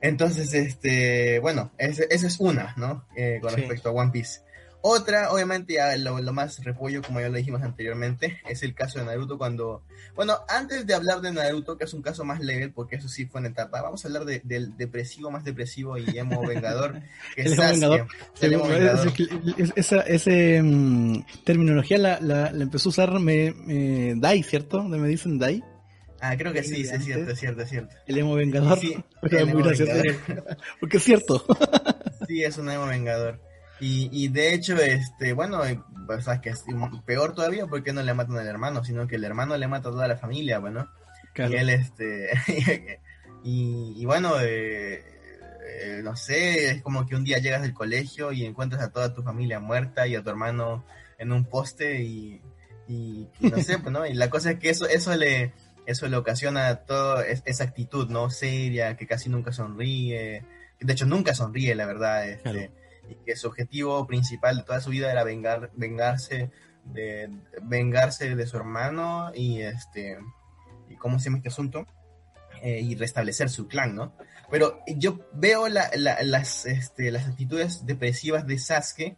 [0.00, 3.04] Entonces, este, bueno, esa es una, ¿no?
[3.16, 4.42] Eh, con respecto a One Piece.
[4.86, 9.06] Otra, obviamente, ya lo, más repollo, como ya lo dijimos anteriormente, es el caso de
[9.06, 9.82] Naruto cuando...
[10.14, 13.24] Bueno, antes de hablar de Naruto, que es un caso más leve, porque eso sí
[13.24, 17.00] fue en etapa, vamos a hablar del depresivo más depresivo y emo vengador,
[17.34, 18.06] que es Sasuke.
[19.74, 23.54] esa ese, mm, terminología la, la, empezó a usar me,
[24.16, 24.82] Dai, ¿cierto?
[24.82, 25.64] Me dicen Dai.
[26.20, 27.96] Ah, creo que sí, sí, es cierto, es cierto, es cierto.
[28.06, 28.78] El emo vengador.
[28.78, 30.16] Sí, el emo vengador.
[30.80, 31.42] Porque es cierto.
[32.28, 33.40] sí, es un emo vengador.
[33.86, 35.60] Y, de hecho, este, bueno,
[36.08, 36.64] o sea, que es
[37.04, 39.92] peor todavía porque no le matan al hermano, sino que el hermano le mata a
[39.92, 40.88] toda la familia, bueno.
[41.36, 42.30] Y él, este,
[43.44, 45.04] y, bueno, eh,
[45.66, 49.12] eh, no sé, es como que un día llegas del colegio y encuentras a toda
[49.12, 50.86] tu familia muerta y a tu hermano
[51.18, 52.40] en un poste y,
[52.88, 54.06] y, no sé, pues, ¿no?
[54.06, 55.52] Y la cosa es que eso, eso le,
[55.84, 58.30] eso le ocasiona toda esa actitud, ¿no?
[58.30, 60.42] Seria, que casi nunca sonríe,
[60.80, 62.70] de hecho nunca sonríe, la verdad, este
[63.08, 66.50] y que su objetivo principal de toda su vida era vengar, vengarse
[66.84, 67.30] de
[67.62, 70.18] vengarse de su hermano y este,
[70.88, 71.86] y cómo se llama este asunto,
[72.62, 74.14] eh, y restablecer su clan, ¿no?
[74.50, 79.16] Pero yo veo las, este, las actitudes depresivas de Sasuke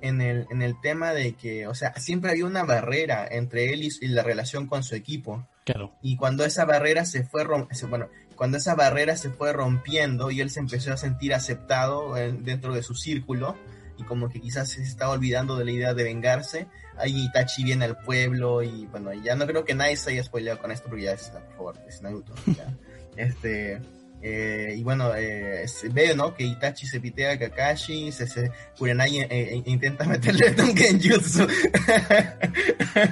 [0.00, 3.82] en el, en el tema de que, o sea, siempre había una barrera entre él
[3.82, 5.46] y, la relación con su equipo.
[5.64, 5.92] Claro.
[6.02, 8.08] Y cuando esa barrera se fue, bueno,
[8.40, 12.82] cuando esa barrera se fue rompiendo y él se empezó a sentir aceptado dentro de
[12.82, 13.54] su círculo
[13.98, 17.84] y como que quizás se estaba olvidando de la idea de vengarse, ahí Itachi viene
[17.84, 21.02] al pueblo y bueno, ya no creo que nadie se haya spoileado con esto porque
[21.02, 22.32] ya está, por favor, es Naruto.
[23.16, 23.82] este,
[24.22, 26.34] eh, y bueno, eh, veo, ¿no?
[26.34, 31.46] Que Itachi se pitea a Kakashi, se, se Kurenai eh, eh, intenta meterle un Genjutsu.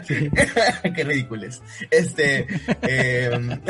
[0.95, 1.63] Qué ridículos.
[1.91, 2.47] Este,
[2.83, 3.61] em,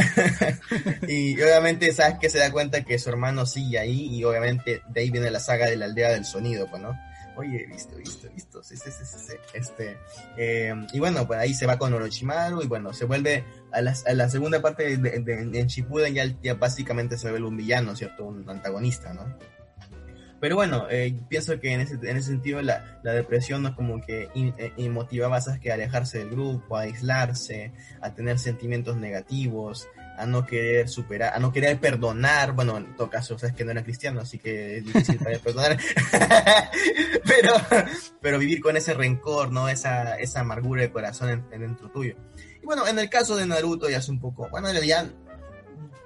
[1.09, 5.01] y obviamente sabes que se da cuenta que su hermano sigue ahí y obviamente de
[5.01, 6.98] ahí viene la saga de la aldea del sonido, pues, ¿no?
[7.38, 9.96] Oye, visto, visto, visto, sí, sí, sí, sí, este,
[10.37, 13.94] eh, y bueno, pues ahí se va con Orochimaru y bueno, se vuelve a la,
[14.07, 18.24] a la segunda parte de, de, en Shippuden ya, básicamente se vuelve un villano, ¿cierto?
[18.24, 19.38] Un antagonista, ¿no?
[20.40, 24.01] Pero bueno, eh, pienso que en ese, en ese sentido la, la depresión no como
[24.01, 29.87] que eh, motivaba a Sasuke a alejarse del grupo, a aislarse, a tener sentimientos negativos,
[30.18, 33.70] a no querer superar, a no querer perdonar, bueno, en todo caso, sabes que no
[33.70, 35.78] era cristiano, así que es difícil para perdonar,
[37.24, 37.54] pero,
[38.20, 39.68] pero vivir con ese rencor, ¿no?
[39.68, 42.16] Esa, esa amargura de corazón en, en dentro tuyo.
[42.62, 45.09] Y bueno, en el caso de Naruto ya es un poco, bueno, ya,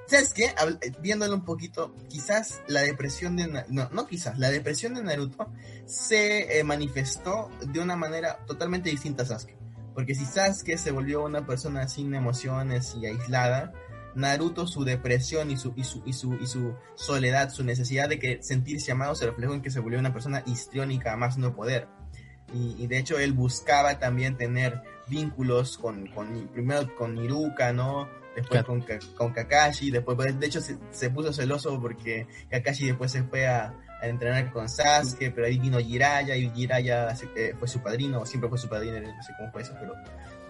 [0.06, 0.54] ¿sabes qué?
[1.00, 5.50] Viéndolo un poquito, quizás la depresión de, no, no quizás, la depresión de Naruto
[5.86, 9.56] se eh, manifestó de una manera totalmente distinta a Sasuke.
[9.94, 13.72] Porque si Sasuke se volvió una persona sin emociones y aislada,
[14.14, 18.18] Naruto su depresión y su, y su, y su, y su soledad, su necesidad de
[18.18, 21.54] que sentirse amado se reflejó en que se volvió una persona histriónica a más no
[21.54, 21.88] poder.
[22.52, 28.08] Y, y, de hecho él buscaba también tener vínculos con, con primero con Iruka, ¿no?
[28.36, 33.12] Después con, con, Kakashi, después, pues, de hecho se, se, puso celoso porque Kakashi después
[33.12, 37.68] se fue a, a, entrenar con Sasuke, pero ahí vino Jiraiya y Jiraiya eh, fue
[37.68, 39.94] su padrino, siempre fue su padrino, no sé cómo fue eso, pero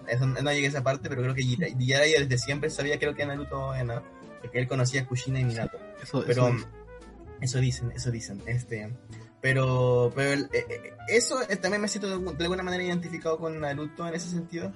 [0.08, 3.26] eso, no llegué a esa parte, pero creo que Jiraiya desde siempre sabía, creo que
[3.26, 4.02] Naruto, ¿no?
[4.40, 5.78] porque él conocía a Kushina y Minato.
[6.02, 6.58] Eso, pero eso,
[7.40, 8.42] eso dicen, eso dicen.
[8.46, 8.92] Este,
[9.40, 14.06] pero, pero eh, eh, eso eh, también me siento de, alguna manera identificado con Naruto
[14.06, 14.72] en ese sentido,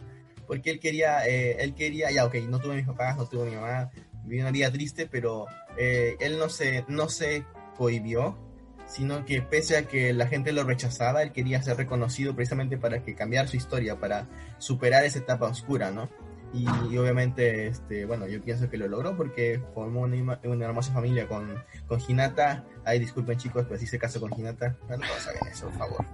[0.46, 3.56] porque él quería, eh, él quería, ya, ok, no tuve mis papás, no tuve mi
[3.56, 3.90] mamá,
[4.24, 7.44] viví una vida triste, pero eh, él no se, no se
[7.76, 8.38] cohibió,
[8.86, 13.02] sino que pese a que la gente lo rechazaba, él quería ser reconocido precisamente para
[13.02, 14.26] que cambiar su historia, para
[14.58, 16.08] superar esa etapa oscura, ¿no?
[16.52, 20.92] Y, y, obviamente, este, bueno, yo pienso que lo logró porque formó una, una hermosa
[20.92, 22.64] familia con, con Hinata.
[22.84, 24.76] Ay, disculpen chicos, pero si se casó con Hinata.
[24.88, 26.04] No, no saben eso, por favor.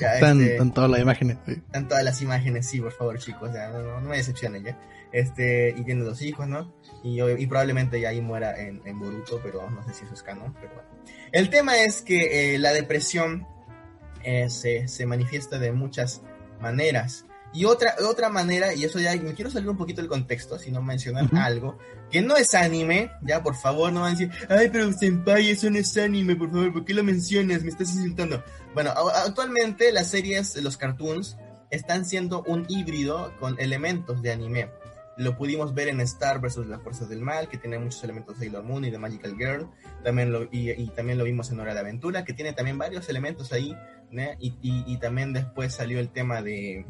[0.00, 1.36] Ya, están, este, están, todas las imágenes.
[1.46, 1.52] Sí.
[1.52, 3.52] Están todas las imágenes, sí, por favor, chicos.
[3.52, 4.78] Ya, no, no, no, me decepcionen ya.
[5.16, 6.74] Este, y tiene dos hijos, ¿no?
[7.02, 10.22] Y, y probablemente ya ahí muera en, en, Boruto, pero no sé si eso es
[10.22, 10.90] canon, pero bueno.
[11.32, 13.46] El tema es que eh, la depresión
[14.24, 16.20] eh, se, se manifiesta de muchas
[16.60, 17.24] maneras.
[17.54, 20.70] Y otra, otra manera, y eso ya me quiero salir un poquito del contexto, si
[20.70, 21.44] no mencionan uh -huh.
[21.46, 21.78] algo,
[22.10, 25.70] que no es anime, ya por favor no van a decir, ay, pero Senpai, eso
[25.70, 27.62] no es anime, por favor, ¿por qué lo mencionas?
[27.62, 28.44] Me estás insultando.
[28.74, 28.90] Bueno,
[29.24, 31.38] actualmente las series, los cartoons,
[31.70, 34.68] están siendo un híbrido con elementos de anime.
[35.16, 36.66] Lo pudimos ver en Star vs.
[36.66, 39.68] las Fuerzas del Mal, que tiene muchos elementos de Sailor Moon y de Magical Girl.
[40.04, 43.08] También lo, y, y también lo vimos en Hora de Aventura, que tiene también varios
[43.08, 43.74] elementos ahí.
[44.10, 44.22] ¿no?
[44.38, 46.86] Y, y, y también después salió el tema de,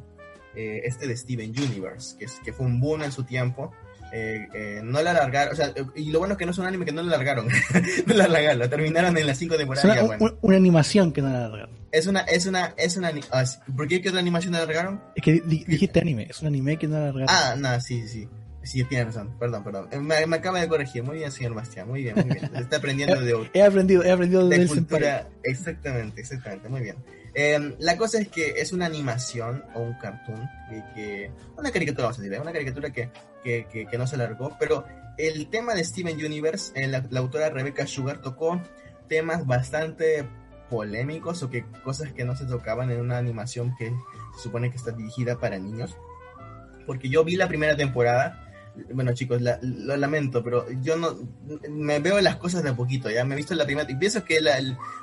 [0.57, 3.73] eh, este de Steven Universe, que, es, que fue un boom en su tiempo.
[4.11, 6.65] Eh, eh, no la alargaron, o sea, y lo bueno es que no es un
[6.65, 7.47] anime que no lo alargaron,
[8.07, 9.95] no lo alargaron, lo terminaron en las cinco temporadas.
[9.95, 10.39] Ya, bueno.
[10.41, 11.75] una, animación que no la alargaron.
[11.97, 15.03] Es una, es una, es una, ah, ¿por qué qué otra animación la alargaron?
[15.15, 17.29] Es que di, dijiste anime, es un anime que no la alargaron.
[17.31, 18.29] Ah, no, sí, sí.
[18.63, 19.89] Sí, tienes razón, perdón, perdón.
[20.03, 21.03] Me, me, acaba de corregir.
[21.05, 22.51] Muy bien, señor Bastián, muy bien, muy bien.
[22.55, 25.27] Está aprendiendo de He aprendido, he aprendido de, de cultura.
[25.43, 26.97] Exactamente, exactamente, muy bien.
[27.33, 32.09] Eh, la cosa es que es una animación o un cartoon, que, que una caricatura,
[32.09, 33.09] vamos a decir, una caricatura que,
[33.43, 34.85] que, que, que no se alargó, pero
[35.17, 38.61] el tema de Steven Universe, eh, la, la, autora Rebecca Sugar tocó
[39.09, 40.27] temas bastante
[40.71, 43.93] polémicos o que cosas que no se tocaban en una animación que
[44.37, 45.97] se supone que está dirigida para niños.
[46.87, 48.47] Porque yo vi la primera temporada
[48.93, 51.17] bueno chicos, lo lamento, pero yo no
[51.69, 54.25] me veo las cosas de a poquito, ya me he visto la primera y pienso
[54.25, 54.41] que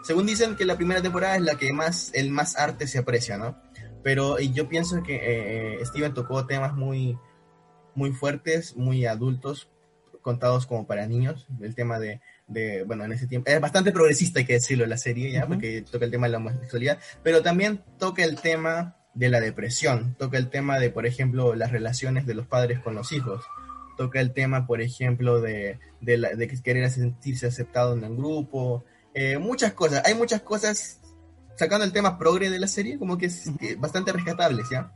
[0.03, 3.37] según dicen que la primera temporada es la que más el más arte se aprecia,
[3.37, 3.57] ¿no?
[4.03, 5.19] Pero yo pienso que
[5.79, 7.17] eh, Steven tocó temas muy
[7.95, 9.69] muy fuertes, muy adultos,
[10.21, 14.39] contados como para niños, el tema de, de bueno, en ese tiempo es bastante progresista
[14.39, 15.47] hay que decirlo la serie, ya, uh -huh.
[15.49, 20.15] porque toca el tema de la homosexualidad, pero también toca el tema de la depresión,
[20.17, 23.43] toca el tema de, por ejemplo, las relaciones de los padres con los hijos,
[23.97, 28.83] toca el tema, por ejemplo, de, de, la, de querer sentirse aceptado en el grupo,
[29.13, 30.99] eh, muchas cosas, hay muchas cosas,
[31.55, 33.45] sacando el tema progre de la serie, como que es
[33.77, 34.91] bastante rescatables, ¿ya?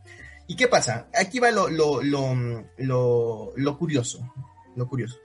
[0.48, 1.08] ¿Y qué pasa?
[1.14, 4.34] Aquí va lo, lo, lo, lo, curioso,
[4.76, 5.18] lo curioso.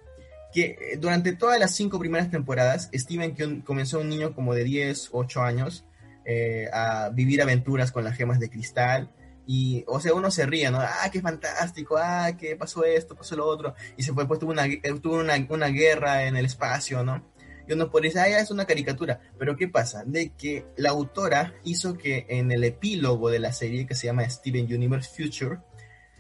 [0.53, 4.65] Que eh, durante todas las cinco primeras temporadas, Steven que comenzó un niño como de
[4.65, 5.85] 10, 8 años,
[6.25, 9.11] eh, a vivir aventuras con las gemas de cristal,
[9.47, 10.81] y, o sea, uno se ríe, ¿no?
[10.81, 13.75] Ah, qué fantástico, ah, qué pasó esto, pasó lo otro.
[13.97, 14.65] Y se fue, pues tuvo una,
[15.03, 17.33] tuvo una, una guerra en el espacio, ¿no?
[17.67, 19.21] Y uno puede decir, ah, ya es una caricatura.
[19.39, 20.05] Pero ¿qué pasa?
[20.05, 24.29] De que la autora hizo que en el epílogo de la serie, que se llama
[24.29, 25.59] Steven Universe Future,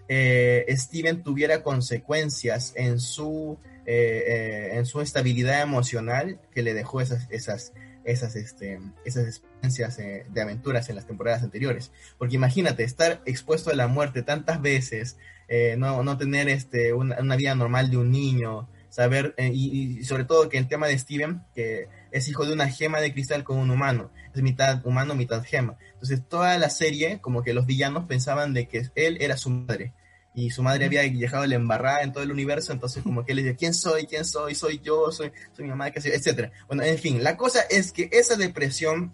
[0.09, 7.01] eh, Steven tuviera consecuencias en su, eh, eh, en su estabilidad emocional que le dejó
[7.01, 7.73] esas, esas,
[8.05, 11.90] esas, este, esas experiencias eh, de aventuras en las temporadas anteriores.
[12.18, 15.16] Porque imagínate, estar expuesto a la muerte tantas veces,
[15.77, 20.49] no, no tener este, una, vida normal de un niño, saber, y, y, sobre todo
[20.49, 23.71] que el tema de Steven, que es hijo de una gema de cristal con un
[23.71, 25.77] humano, es mitad humano, mitad gema.
[25.92, 29.92] Entonces toda la serie, como que los villanos pensaban de que él era su madre
[30.35, 33.37] y su madre había dejado la embarrada en todo el universo, entonces como que él
[33.37, 34.07] le dice, ¿quién soy?
[34.07, 34.55] ¿quién soy?
[34.55, 36.51] Soy yo, soy, soy mi mamá, etcétera.
[36.66, 39.12] Bueno, en fin, la cosa es que esa depresión,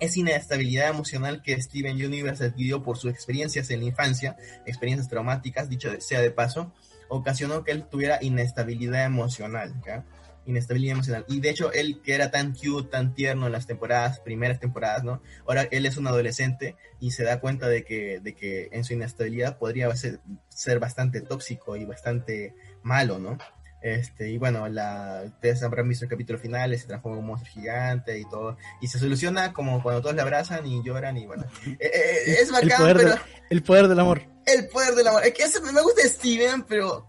[0.00, 5.68] esa inestabilidad emocional que Steven Universe adquirió por sus experiencias en la infancia, experiencias traumáticas,
[5.68, 6.72] dicho sea de paso,
[7.08, 10.04] ocasionó que él tuviera inestabilidad emocional, ¿ya?
[10.48, 11.24] Inestabilidad emocional.
[11.28, 15.04] Y de hecho, él que era tan cute, tan tierno en las temporadas, primeras temporadas,
[15.04, 15.22] ¿no?
[15.46, 18.94] Ahora él es un adolescente y se da cuenta de que, de que en su
[18.94, 23.38] inestabilidad podría ser, ser bastante tóxico y bastante malo, ¿no?
[23.80, 27.52] Este, y bueno, la, ustedes habrán visto el capítulo final, se transforma en un monstruo
[27.52, 28.56] gigante y todo.
[28.80, 31.44] Y se soluciona como cuando todos le abrazan y lloran y bueno.
[31.66, 34.22] Eh, eh, es bacán, el poder, pero, de, el poder del amor.
[34.46, 35.24] El poder del amor.
[35.24, 37.06] Es que ese, me gusta Steven, pero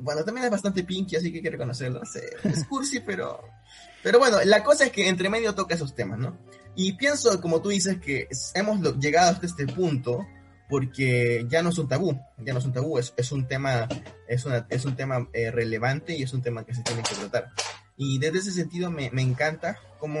[0.00, 2.02] bueno, también es bastante pinky, así que hay que reconocerlo.
[2.02, 3.42] es cursi, pero.
[4.02, 6.38] Pero bueno, la cosa es que entre medio toca esos temas, ¿no?
[6.74, 10.26] Y pienso, como tú dices, que hemos llegado hasta este punto
[10.68, 13.88] porque ya no es un tabú, ya no es un tabú, es, es un tema,
[14.28, 17.16] es, una, es un tema eh, relevante y es un tema que se tiene que
[17.16, 17.50] tratar.
[17.96, 20.20] Y desde ese sentido me, me encanta cómo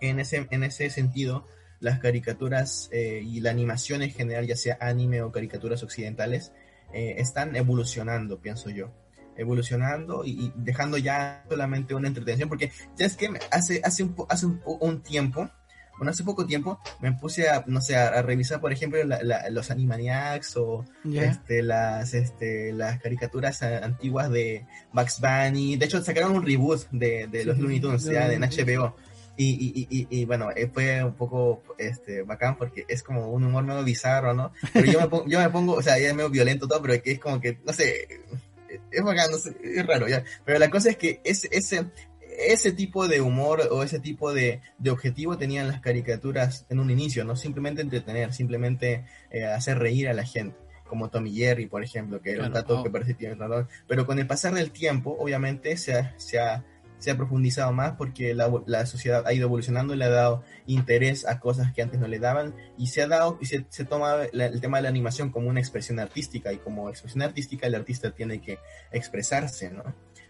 [0.00, 1.46] en ese, en ese sentido
[1.80, 6.52] las caricaturas eh, y la animación en general, ya sea anime o caricaturas occidentales,
[6.94, 8.90] eh, están evolucionando, pienso yo.
[9.36, 14.14] Evolucionando y, y, dejando ya solamente una entretención, porque ya es que hace, hace, un,
[14.28, 15.50] hace un, un, tiempo,
[15.98, 19.20] bueno, hace poco tiempo, me puse a, no sé, a, a revisar, por ejemplo, la,
[19.24, 21.24] la, los Animaniacs o yeah.
[21.24, 25.74] este, las, este, las caricaturas antiguas de Bugs Bunny.
[25.76, 28.94] De hecho, sacaron un reboot de, de los Looney Tunes, ya, en HBO.
[29.36, 33.44] Y, y, y, y, bueno, eh, fue un poco este, bacán porque es como un
[33.44, 34.52] humor medio bizarro, ¿no?
[34.72, 36.94] Pero yo me pongo, yo me pongo o sea, ya es medio violento todo, pero
[36.94, 38.22] es como que, no sé,
[38.90, 40.24] es bacán, no sé, es raro, ya.
[40.44, 41.86] Pero la cosa es que ese, ese,
[42.38, 46.90] ese tipo de humor o ese tipo de, de objetivo tenían las caricaturas en un
[46.90, 51.82] inicio, no simplemente entretener, simplemente eh, hacer reír a la gente como Tommy Jerry, por
[51.82, 52.84] ejemplo, que era claro, un dato oh.
[52.84, 53.36] que parecía
[53.88, 56.64] pero con el pasar del tiempo, obviamente, se ha, se ha
[57.04, 60.42] se ha profundizado más porque la, la, sociedad ha ido evolucionando y le ha dado
[60.66, 63.84] interés a cosas que antes no le daban y se ha dado y se, se
[63.84, 67.74] toma el tema de la animación como una expresión artística y como expresión artística el
[67.74, 68.58] artista tiene que
[68.90, 69.84] expresarse, ¿no?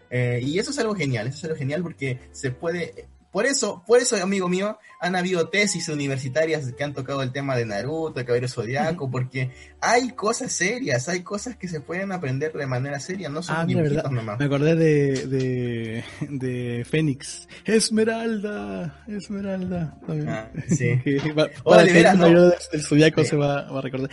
[0.09, 3.83] Eh, y eso es algo genial, eso es algo genial porque se puede por eso,
[3.85, 8.13] por eso, amigo mío, han habido tesis universitarias que han tocado el tema de Naruto,
[8.17, 12.97] de Caballero Zodiaco, porque hay cosas serias, hay cosas que se pueden aprender de manera
[13.01, 14.39] seria, no son ah, dibujitos nomás.
[14.39, 17.49] Me acordé de, de, de Fénix.
[17.65, 19.97] Esmeralda, Esmeralda.
[20.29, 20.97] Ah, sí.
[21.35, 22.29] para oh, veras, no.
[22.29, 23.31] del Zodiaco sí.
[23.31, 24.11] se va, va, a recordar.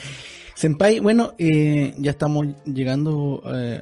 [0.54, 3.80] Senpai, bueno, eh, ya estamos llegando eh,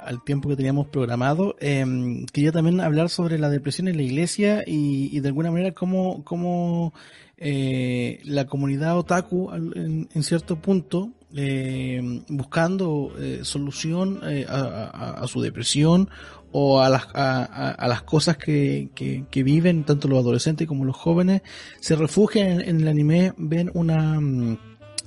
[0.00, 1.56] al tiempo que teníamos programado.
[1.60, 6.92] Eh, quería también hablar sobre la depresión en la iglesia y, de alguna manera cómo,
[7.38, 16.08] eh, la comunidad otaku en, en cierto punto eh, buscando eh, solución a, su depresión
[16.52, 18.88] o a las, a, las cosas que,
[19.34, 21.42] viven tanto los adolescentes como los jóvenes,
[21.80, 24.18] se refugian en, en el anime, ven una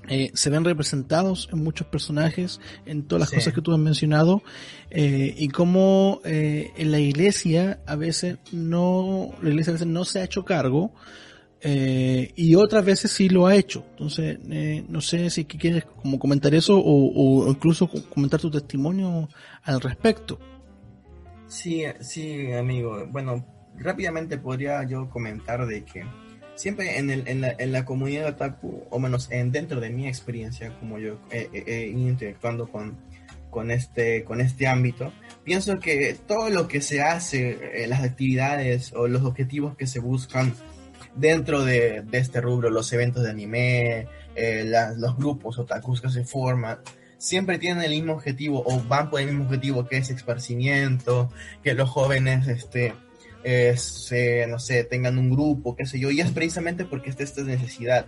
[0.09, 3.35] eh, se ven representados en muchos personajes, en todas las sí.
[3.37, 4.43] cosas que tú has mencionado,
[4.89, 10.05] eh, y como eh, en la iglesia a veces no, la iglesia a veces no
[10.05, 10.93] se ha hecho cargo,
[11.61, 13.85] eh, y otras veces sí lo ha hecho.
[13.91, 19.27] Entonces, eh, no sé si quieres como comentar eso o, o, incluso comentar tu testimonio
[19.63, 20.39] al respecto.
[21.47, 23.07] Sí, sí, amigo.
[23.07, 23.45] Bueno,
[23.77, 26.05] rápidamente podría yo comentar de que
[26.59, 31.17] siempre en, el, la, comunidad otaku, o menos en, dentro de mi experiencia, como yo
[31.31, 32.97] he interactuando con,
[33.49, 35.13] con, este, con este ámbito,
[35.45, 39.99] pienso que todo lo que se hace, eh, las actividades o los objetivos que se
[39.99, 40.53] buscan
[41.15, 46.25] dentro de, de este rubro, los eventos de anime, eh, los grupos otakus que se
[46.25, 46.79] forman,
[47.17, 51.31] siempre tienen el mismo objetivo o van por el mismo objetivo que es esparcimiento,
[51.63, 52.95] que los jóvenes este,
[53.43, 57.41] se, no sé, tengan un grupo, qué sé yo, y es precisamente porque está esta
[57.43, 58.07] necesidad.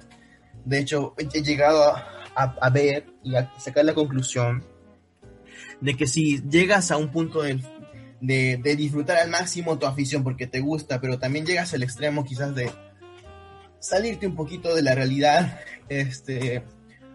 [0.65, 1.95] De hecho, he llegado
[2.35, 4.63] a, ver y a sacar la conclusión
[5.79, 7.59] de que si llegas a un punto de,
[8.19, 12.53] de, disfrutar al máximo tu afición porque te gusta, pero también llegas al extremo quizás
[12.55, 12.71] de
[13.79, 15.59] salirte un poquito de la realidad,
[15.89, 16.63] este,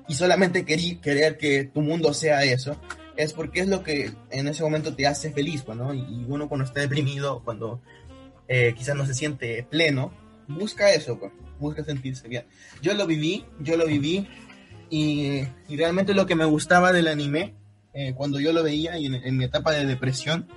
[0.08, 2.76] y solamente querer que tu mundo sea eso,
[3.16, 5.94] es porque es lo que en ese momento te hace feliz, pues, ¿no?
[5.94, 7.80] Y uno cuando está deprimido, cuando
[8.48, 10.12] eh, quizás no se siente pleno,
[10.48, 12.46] busca eso, pues, busca sentirse bien.
[12.82, 14.28] Yo lo viví, yo lo viví
[14.90, 17.54] y, realmente lo que me gustaba del anime,
[17.92, 20.48] eh, cuando yo lo veía y en, mi etapa de depresión,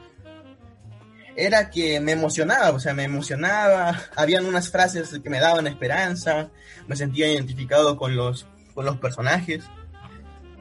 [1.36, 6.52] era que me emocionaba, o sea, me emocionaba, habían unas frases que me daban esperanza,
[6.88, 9.64] me sentía identificado con los, con los personajes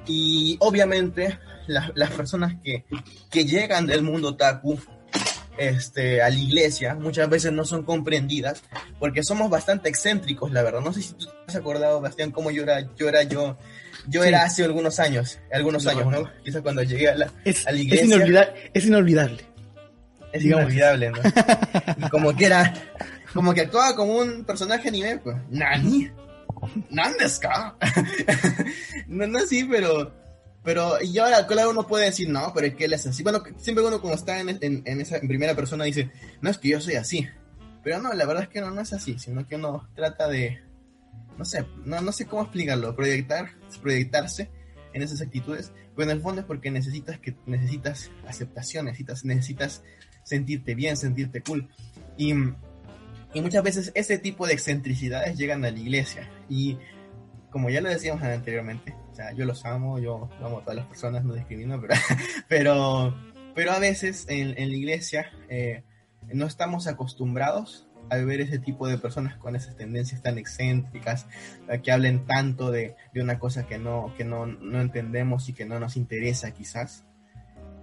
[0.07, 2.87] y obviamente las personas que,
[3.31, 4.79] que llegan del mundo taku
[5.59, 8.63] este, a la iglesia muchas veces no son comprendidas
[8.99, 10.81] porque somos bastante excéntricos, la verdad.
[10.81, 13.59] No sé si tú te has acordado, Bastián, cómo yo era yo, era yo,
[14.07, 16.31] yo era hace algunos años, algunos años, ¿no?
[16.45, 18.05] Quizás cuando llegué a la, a la iglesia.
[18.05, 19.41] Es, inolvidable.
[20.33, 21.19] Es inolvidable, ¿no?
[22.07, 22.75] y como que era,
[23.33, 25.37] como que actuaba como un personaje anime, pues.
[25.51, 26.11] Nani,
[26.91, 27.77] Nandeska.
[29.07, 30.13] no, no así, pero
[30.69, 33.23] pero, y ahora, claro, uno puede decir, no, pero es que él es así.
[33.23, 36.11] Bueno, siempre uno cuando está en, en, esa primera persona dice,
[36.43, 37.27] no es que yo soy así.
[37.83, 40.61] Pero no, la verdad es que no, es así, sino que uno trata de,
[41.39, 43.49] no sé, no, no sé cómo explicarlo, proyectar,
[43.81, 44.51] proyectarse
[44.93, 49.83] en esas actitudes, pero en el fondo es porque necesitas que necesitas aceptación, necesitas, necesitas
[50.23, 51.67] sentirte bien, sentirte cool.
[52.19, 52.35] Y,
[53.33, 56.29] y muchas veces ese tipo de excentricidades llegan a la iglesia.
[56.47, 56.77] Y
[57.51, 61.25] como ya lo decíamos anteriormente, sea, yo los amo, yo amo a todas las personas,
[61.25, 61.95] no discrimino, pero,
[62.49, 63.15] pero,
[63.55, 65.83] pero a veces en, la iglesia eh,
[66.33, 71.27] no estamos acostumbrados a ver ese tipo de personas con esas tendencias tan excéntricas,
[71.83, 75.67] que hablen tanto de, de, una cosa que, no, que no, no entendemos y que
[75.67, 77.05] no nos interesa quizás.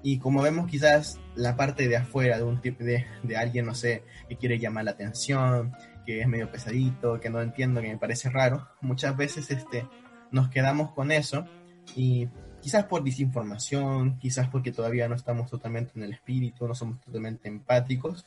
[0.02, 3.76] Y como vemos quizás la parte de afuera de un tipo de, de alguien, no
[3.76, 5.76] sé, que quiere llamar la atención,
[6.06, 9.88] que es medio pesadito, que no entiendo, que me parece raro, muchas veces este,
[10.32, 11.46] nos quedamos con eso
[11.96, 12.28] y
[12.62, 17.48] quizás por desinformación, quizás porque todavía no estamos totalmente en el espíritu, no somos totalmente
[17.48, 18.26] empáticos,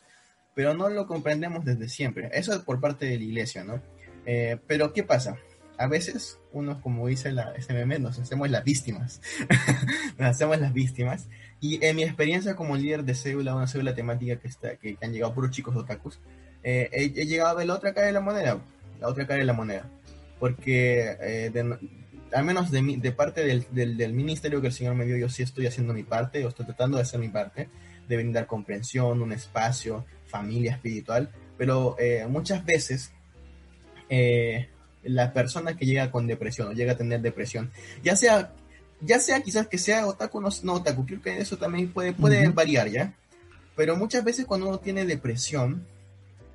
[0.55, 2.31] pero no lo comprendemos desde siempre.
[2.33, 3.81] Eso es por parte de la iglesia, ¿no?
[4.27, 5.37] Eh, pero ¿qué pasa?
[5.77, 9.21] A veces uno, como dice la SMM, nos hacemos las víctimas.
[10.19, 11.29] nos hacemos las víctimas.
[11.61, 15.13] Y en mi experiencia como líder de célula, una célula temática que, está, que, han
[15.13, 16.21] llegado puros chicos otakus,
[16.63, 18.61] eh, he, llegado a ver la otra cara de la moneda,
[19.01, 19.91] la otra cara de la moneda,
[20.39, 21.53] porque eh,
[22.33, 25.43] al menos de, de parte del, del, ministerio que el Señor me dio, yo sí
[25.43, 27.69] estoy haciendo mi parte, o estoy tratando de hacer mi parte,
[28.09, 33.13] de brindar comprensión, un espacio, familia espiritual, pero eh, muchas veces
[35.03, 37.71] la persona que llega con depresión o llega a tener depresión,
[38.03, 38.53] ya sea
[39.01, 42.49] ya sea quizás que sea otaku no, no otaku, creo que eso también puede, puede
[42.49, 43.15] variar, ¿ya?
[43.77, 45.87] Pero muchas veces cuando uno tiene depresión,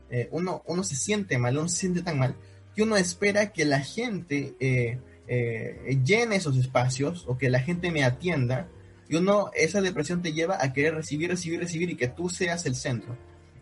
[0.09, 2.35] eh, uno, uno se siente mal, uno se siente tan mal,
[2.75, 7.91] que uno espera que la gente eh, eh, llene esos espacios o que la gente
[7.91, 8.67] me atienda,
[9.09, 12.65] y uno, esa depresión te lleva a querer recibir, recibir, recibir y que tú seas
[12.65, 13.15] el centro.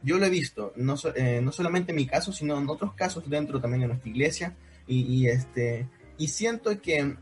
[0.03, 0.95] Yo lo he visto, no,
[1.41, 4.55] no solamente en mi caso, sino en otros casos dentro también de nuestra iglesia,
[4.87, 5.87] y, este,
[6.17, 7.15] y siento que,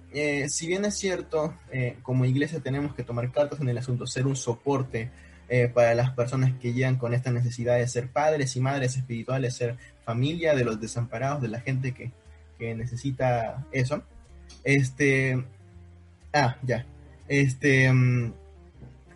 [0.47, 1.55] si bien es cierto,
[2.03, 5.11] como iglesia tenemos que tomar cartas en el asunto, ser un soporte
[5.49, 9.55] eh, para las personas que llegan con esta necesidad de ser padres y madres espirituales,
[9.55, 12.11] ser familia de los desamparados, de la gente que,
[12.59, 14.03] que necesita eso.
[14.63, 15.43] Este,
[16.33, 16.85] ah, ya.
[17.27, 18.33] Este, mm,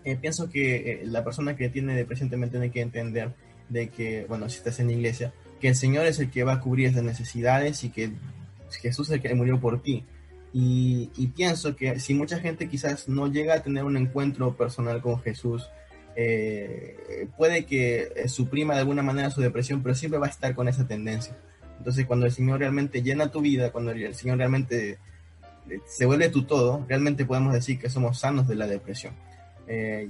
[0.06, 3.32] eh, pienso que eh, la persona que tiene depresión también tiene que entender
[3.70, 6.54] de que, bueno, si estás en la iglesia, que el Señor es el que va
[6.54, 8.12] a cubrir esas necesidades y que
[8.82, 10.04] Jesús es el que murió por ti.
[10.52, 15.02] Y, y, pienso que si mucha gente quizás no llega a tener un encuentro personal
[15.02, 15.68] con Jesús,
[16.16, 20.54] eh, puede que eh, suprima de alguna manera su depresión, pero siempre va a estar
[20.54, 21.36] con esa tendencia.
[21.78, 25.00] Entonces, cuando el Señor realmente llena tu vida, cuando el Señor realmente
[25.70, 29.14] eh, se vuelve tu todo, realmente podemos decir que somos sanos de la depresión.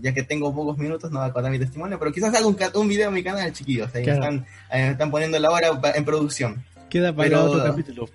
[0.01, 2.57] ya que tengo pocos minutos, no voy a contar mi testimonio, pero quizás haga un,
[2.75, 3.93] un video en mi canal, chiquillos.
[3.95, 6.63] Ahí están, están poniendo la hora en producción.
[6.89, 8.09] Queda para otro capítulo.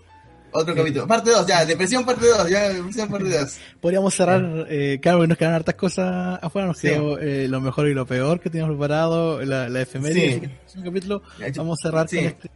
[0.59, 1.07] Otro capítulo.
[1.07, 3.59] Parte 2, ya, depresión parte 2, ya, depresión parte 2.
[3.81, 7.87] Podríamos cerrar, eh, claro, que nos quedan hartas cosas afuera, nos quedó eh, lo mejor
[7.87, 10.81] y lo peor que teníamos preparado, la, la efeméride, sí.
[10.83, 11.23] capítulo,
[11.57, 12.51] vamos a cerrar con este,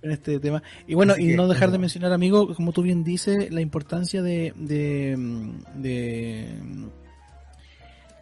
[0.00, 0.62] con este tema.
[0.86, 4.54] Y bueno, y no dejar de mencionar, amigo, como tú bien dices, la importancia de,
[4.56, 5.14] de,
[5.74, 6.48] de,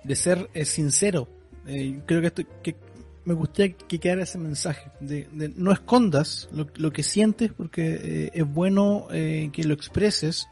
[0.02, 1.28] de ser eh, sincero.
[1.68, 2.74] Eh, creo que, esto, que
[3.30, 8.44] me gustaría que quedara ese mensaje de, no escondas lo, que sientes porque eh, es
[8.44, 10.48] bueno eh, que lo expreses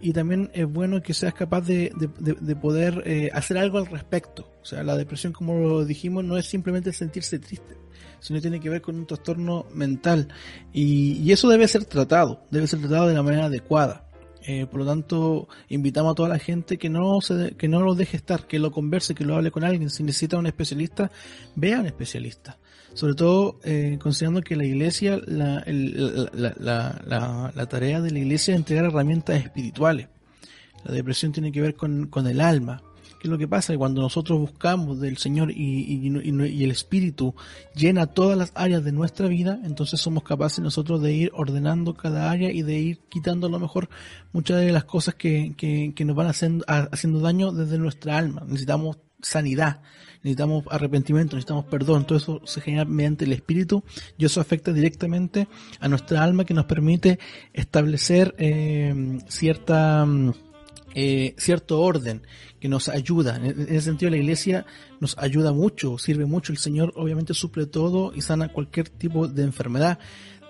[0.00, 1.90] y también es bueno que seas capaz de,
[2.60, 4.48] poder eh, hacer algo al respecto.
[4.62, 7.76] O sea, la depresión, como lo dijimos, no es simplemente sentirse triste,
[8.20, 10.28] sino tiene que ver con un trastorno mental
[10.72, 14.11] y eso debe ser tratado, debe ser tratado de la manera adecuada.
[14.44, 17.94] Eh, por lo tanto, invitamos a toda la gente que no se, que no lo
[17.94, 19.90] deje estar, que lo converse, que lo hable con alguien.
[19.90, 21.10] Si necesita un especialista,
[21.54, 22.58] vea un especialista.
[22.94, 28.52] Sobre todo, eh, considerando que la iglesia, la, la, la, la, tarea de la iglesia
[28.52, 30.08] es entregar herramientas espirituales.
[30.84, 32.82] La depresión tiene que ver con, con el alma,
[33.22, 33.72] ¿Qué es lo que pasa?
[33.72, 36.08] Que cuando nosotros buscamos del Señor y,
[36.64, 37.36] el Espíritu
[37.72, 42.32] llena todas las áreas de nuestra vida, entonces somos capaces nosotros de ir ordenando cada
[42.32, 43.88] área y de ir quitando a lo mejor
[44.32, 48.42] muchas de las cosas que, nos van haciendo, haciendo daño desde nuestra alma.
[48.44, 49.82] Necesitamos sanidad,
[50.24, 53.84] necesitamos arrepentimiento, necesitamos perdón, todo eso se genera mediante el espíritu
[54.18, 55.46] y eso afecta directamente
[55.78, 57.20] a nuestra alma que nos permite
[57.52, 60.32] establecer eh, cierta mm,
[60.94, 62.22] eh, cierto orden
[62.60, 63.36] que nos ayuda.
[63.36, 64.66] En ese sentido, la iglesia
[65.00, 66.52] nos ayuda mucho, sirve mucho.
[66.52, 69.98] El Señor obviamente suple todo y sana cualquier tipo de enfermedad.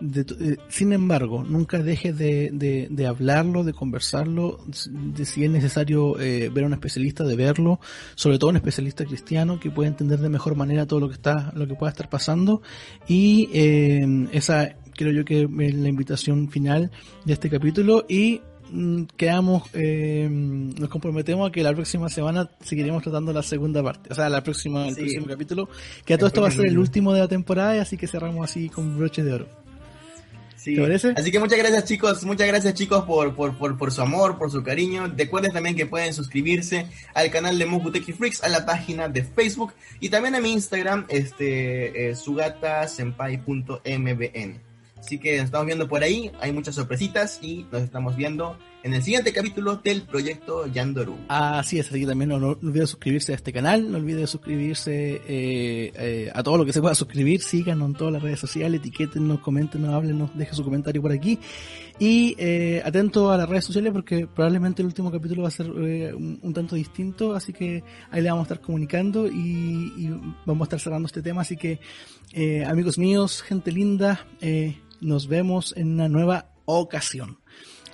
[0.03, 6.51] Eh, sin embargo, nunca deje de, de, hablarlo, de conversarlo, de si es necesario eh,
[6.53, 7.79] ver a un especialista, de verlo,
[8.17, 11.53] sobre todo un especialista cristiano que pueda entender de mejor manera todo lo que está,
[11.55, 12.63] lo que pueda estar pasando.
[13.07, 13.49] Y
[14.33, 16.91] esa creo yo que es la invitación final
[17.25, 18.41] de este capítulo y
[19.17, 24.15] quedamos, eh, nos comprometemos a que la próxima semana seguiremos tratando la segunda parte, o
[24.15, 25.69] sea, la próxima, el próximo capítulo,
[26.05, 28.49] que a todo esto va a ser el último de la temporada, así que cerramos
[28.49, 29.49] así con broche de oro.
[30.57, 30.77] Sí.
[30.77, 31.13] ¿Te parece?
[31.17, 34.51] Así que muchas gracias chicos, muchas gracias chicos por, por, por, por su amor, por
[34.51, 35.13] su cariño.
[35.17, 39.73] Recuerden también que pueden suscribirse al canal de Mokuteki Freaks, a la página de Facebook
[39.99, 44.72] y también a mi Instagram, este, eh, sugatasenpai.mbn.
[45.03, 48.95] Así que nos estamos viendo por ahí, hay muchas sorpresitas y nos estamos viendo en
[48.95, 51.17] el siguiente capítulo del proyecto Yandoru.
[51.27, 55.21] Así es, así que también no, no, olviden suscribirse a este canal, no olviden suscribirse
[55.27, 58.79] eh, eh, a todo lo que se pueda suscribir, síganos en todas las redes sociales,
[58.79, 61.37] etiquétenos, coméntenos, háblenos, dejen su comentario por aquí.
[61.99, 65.67] Y eh, atento a las redes sociales porque probablemente el último capítulo va a ser
[65.67, 67.83] eh, un, tanto distinto, así que
[68.13, 70.11] ahí le vamos a estar comunicando y,
[70.47, 71.41] vamos a estar cerrando este tema.
[71.41, 71.81] Así que
[72.67, 77.39] amigos míos, gente linda, eh, nos vemos en una nueva ocasión.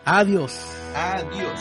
[0.04, 0.58] Adiós.
[0.94, 1.60] Adiós.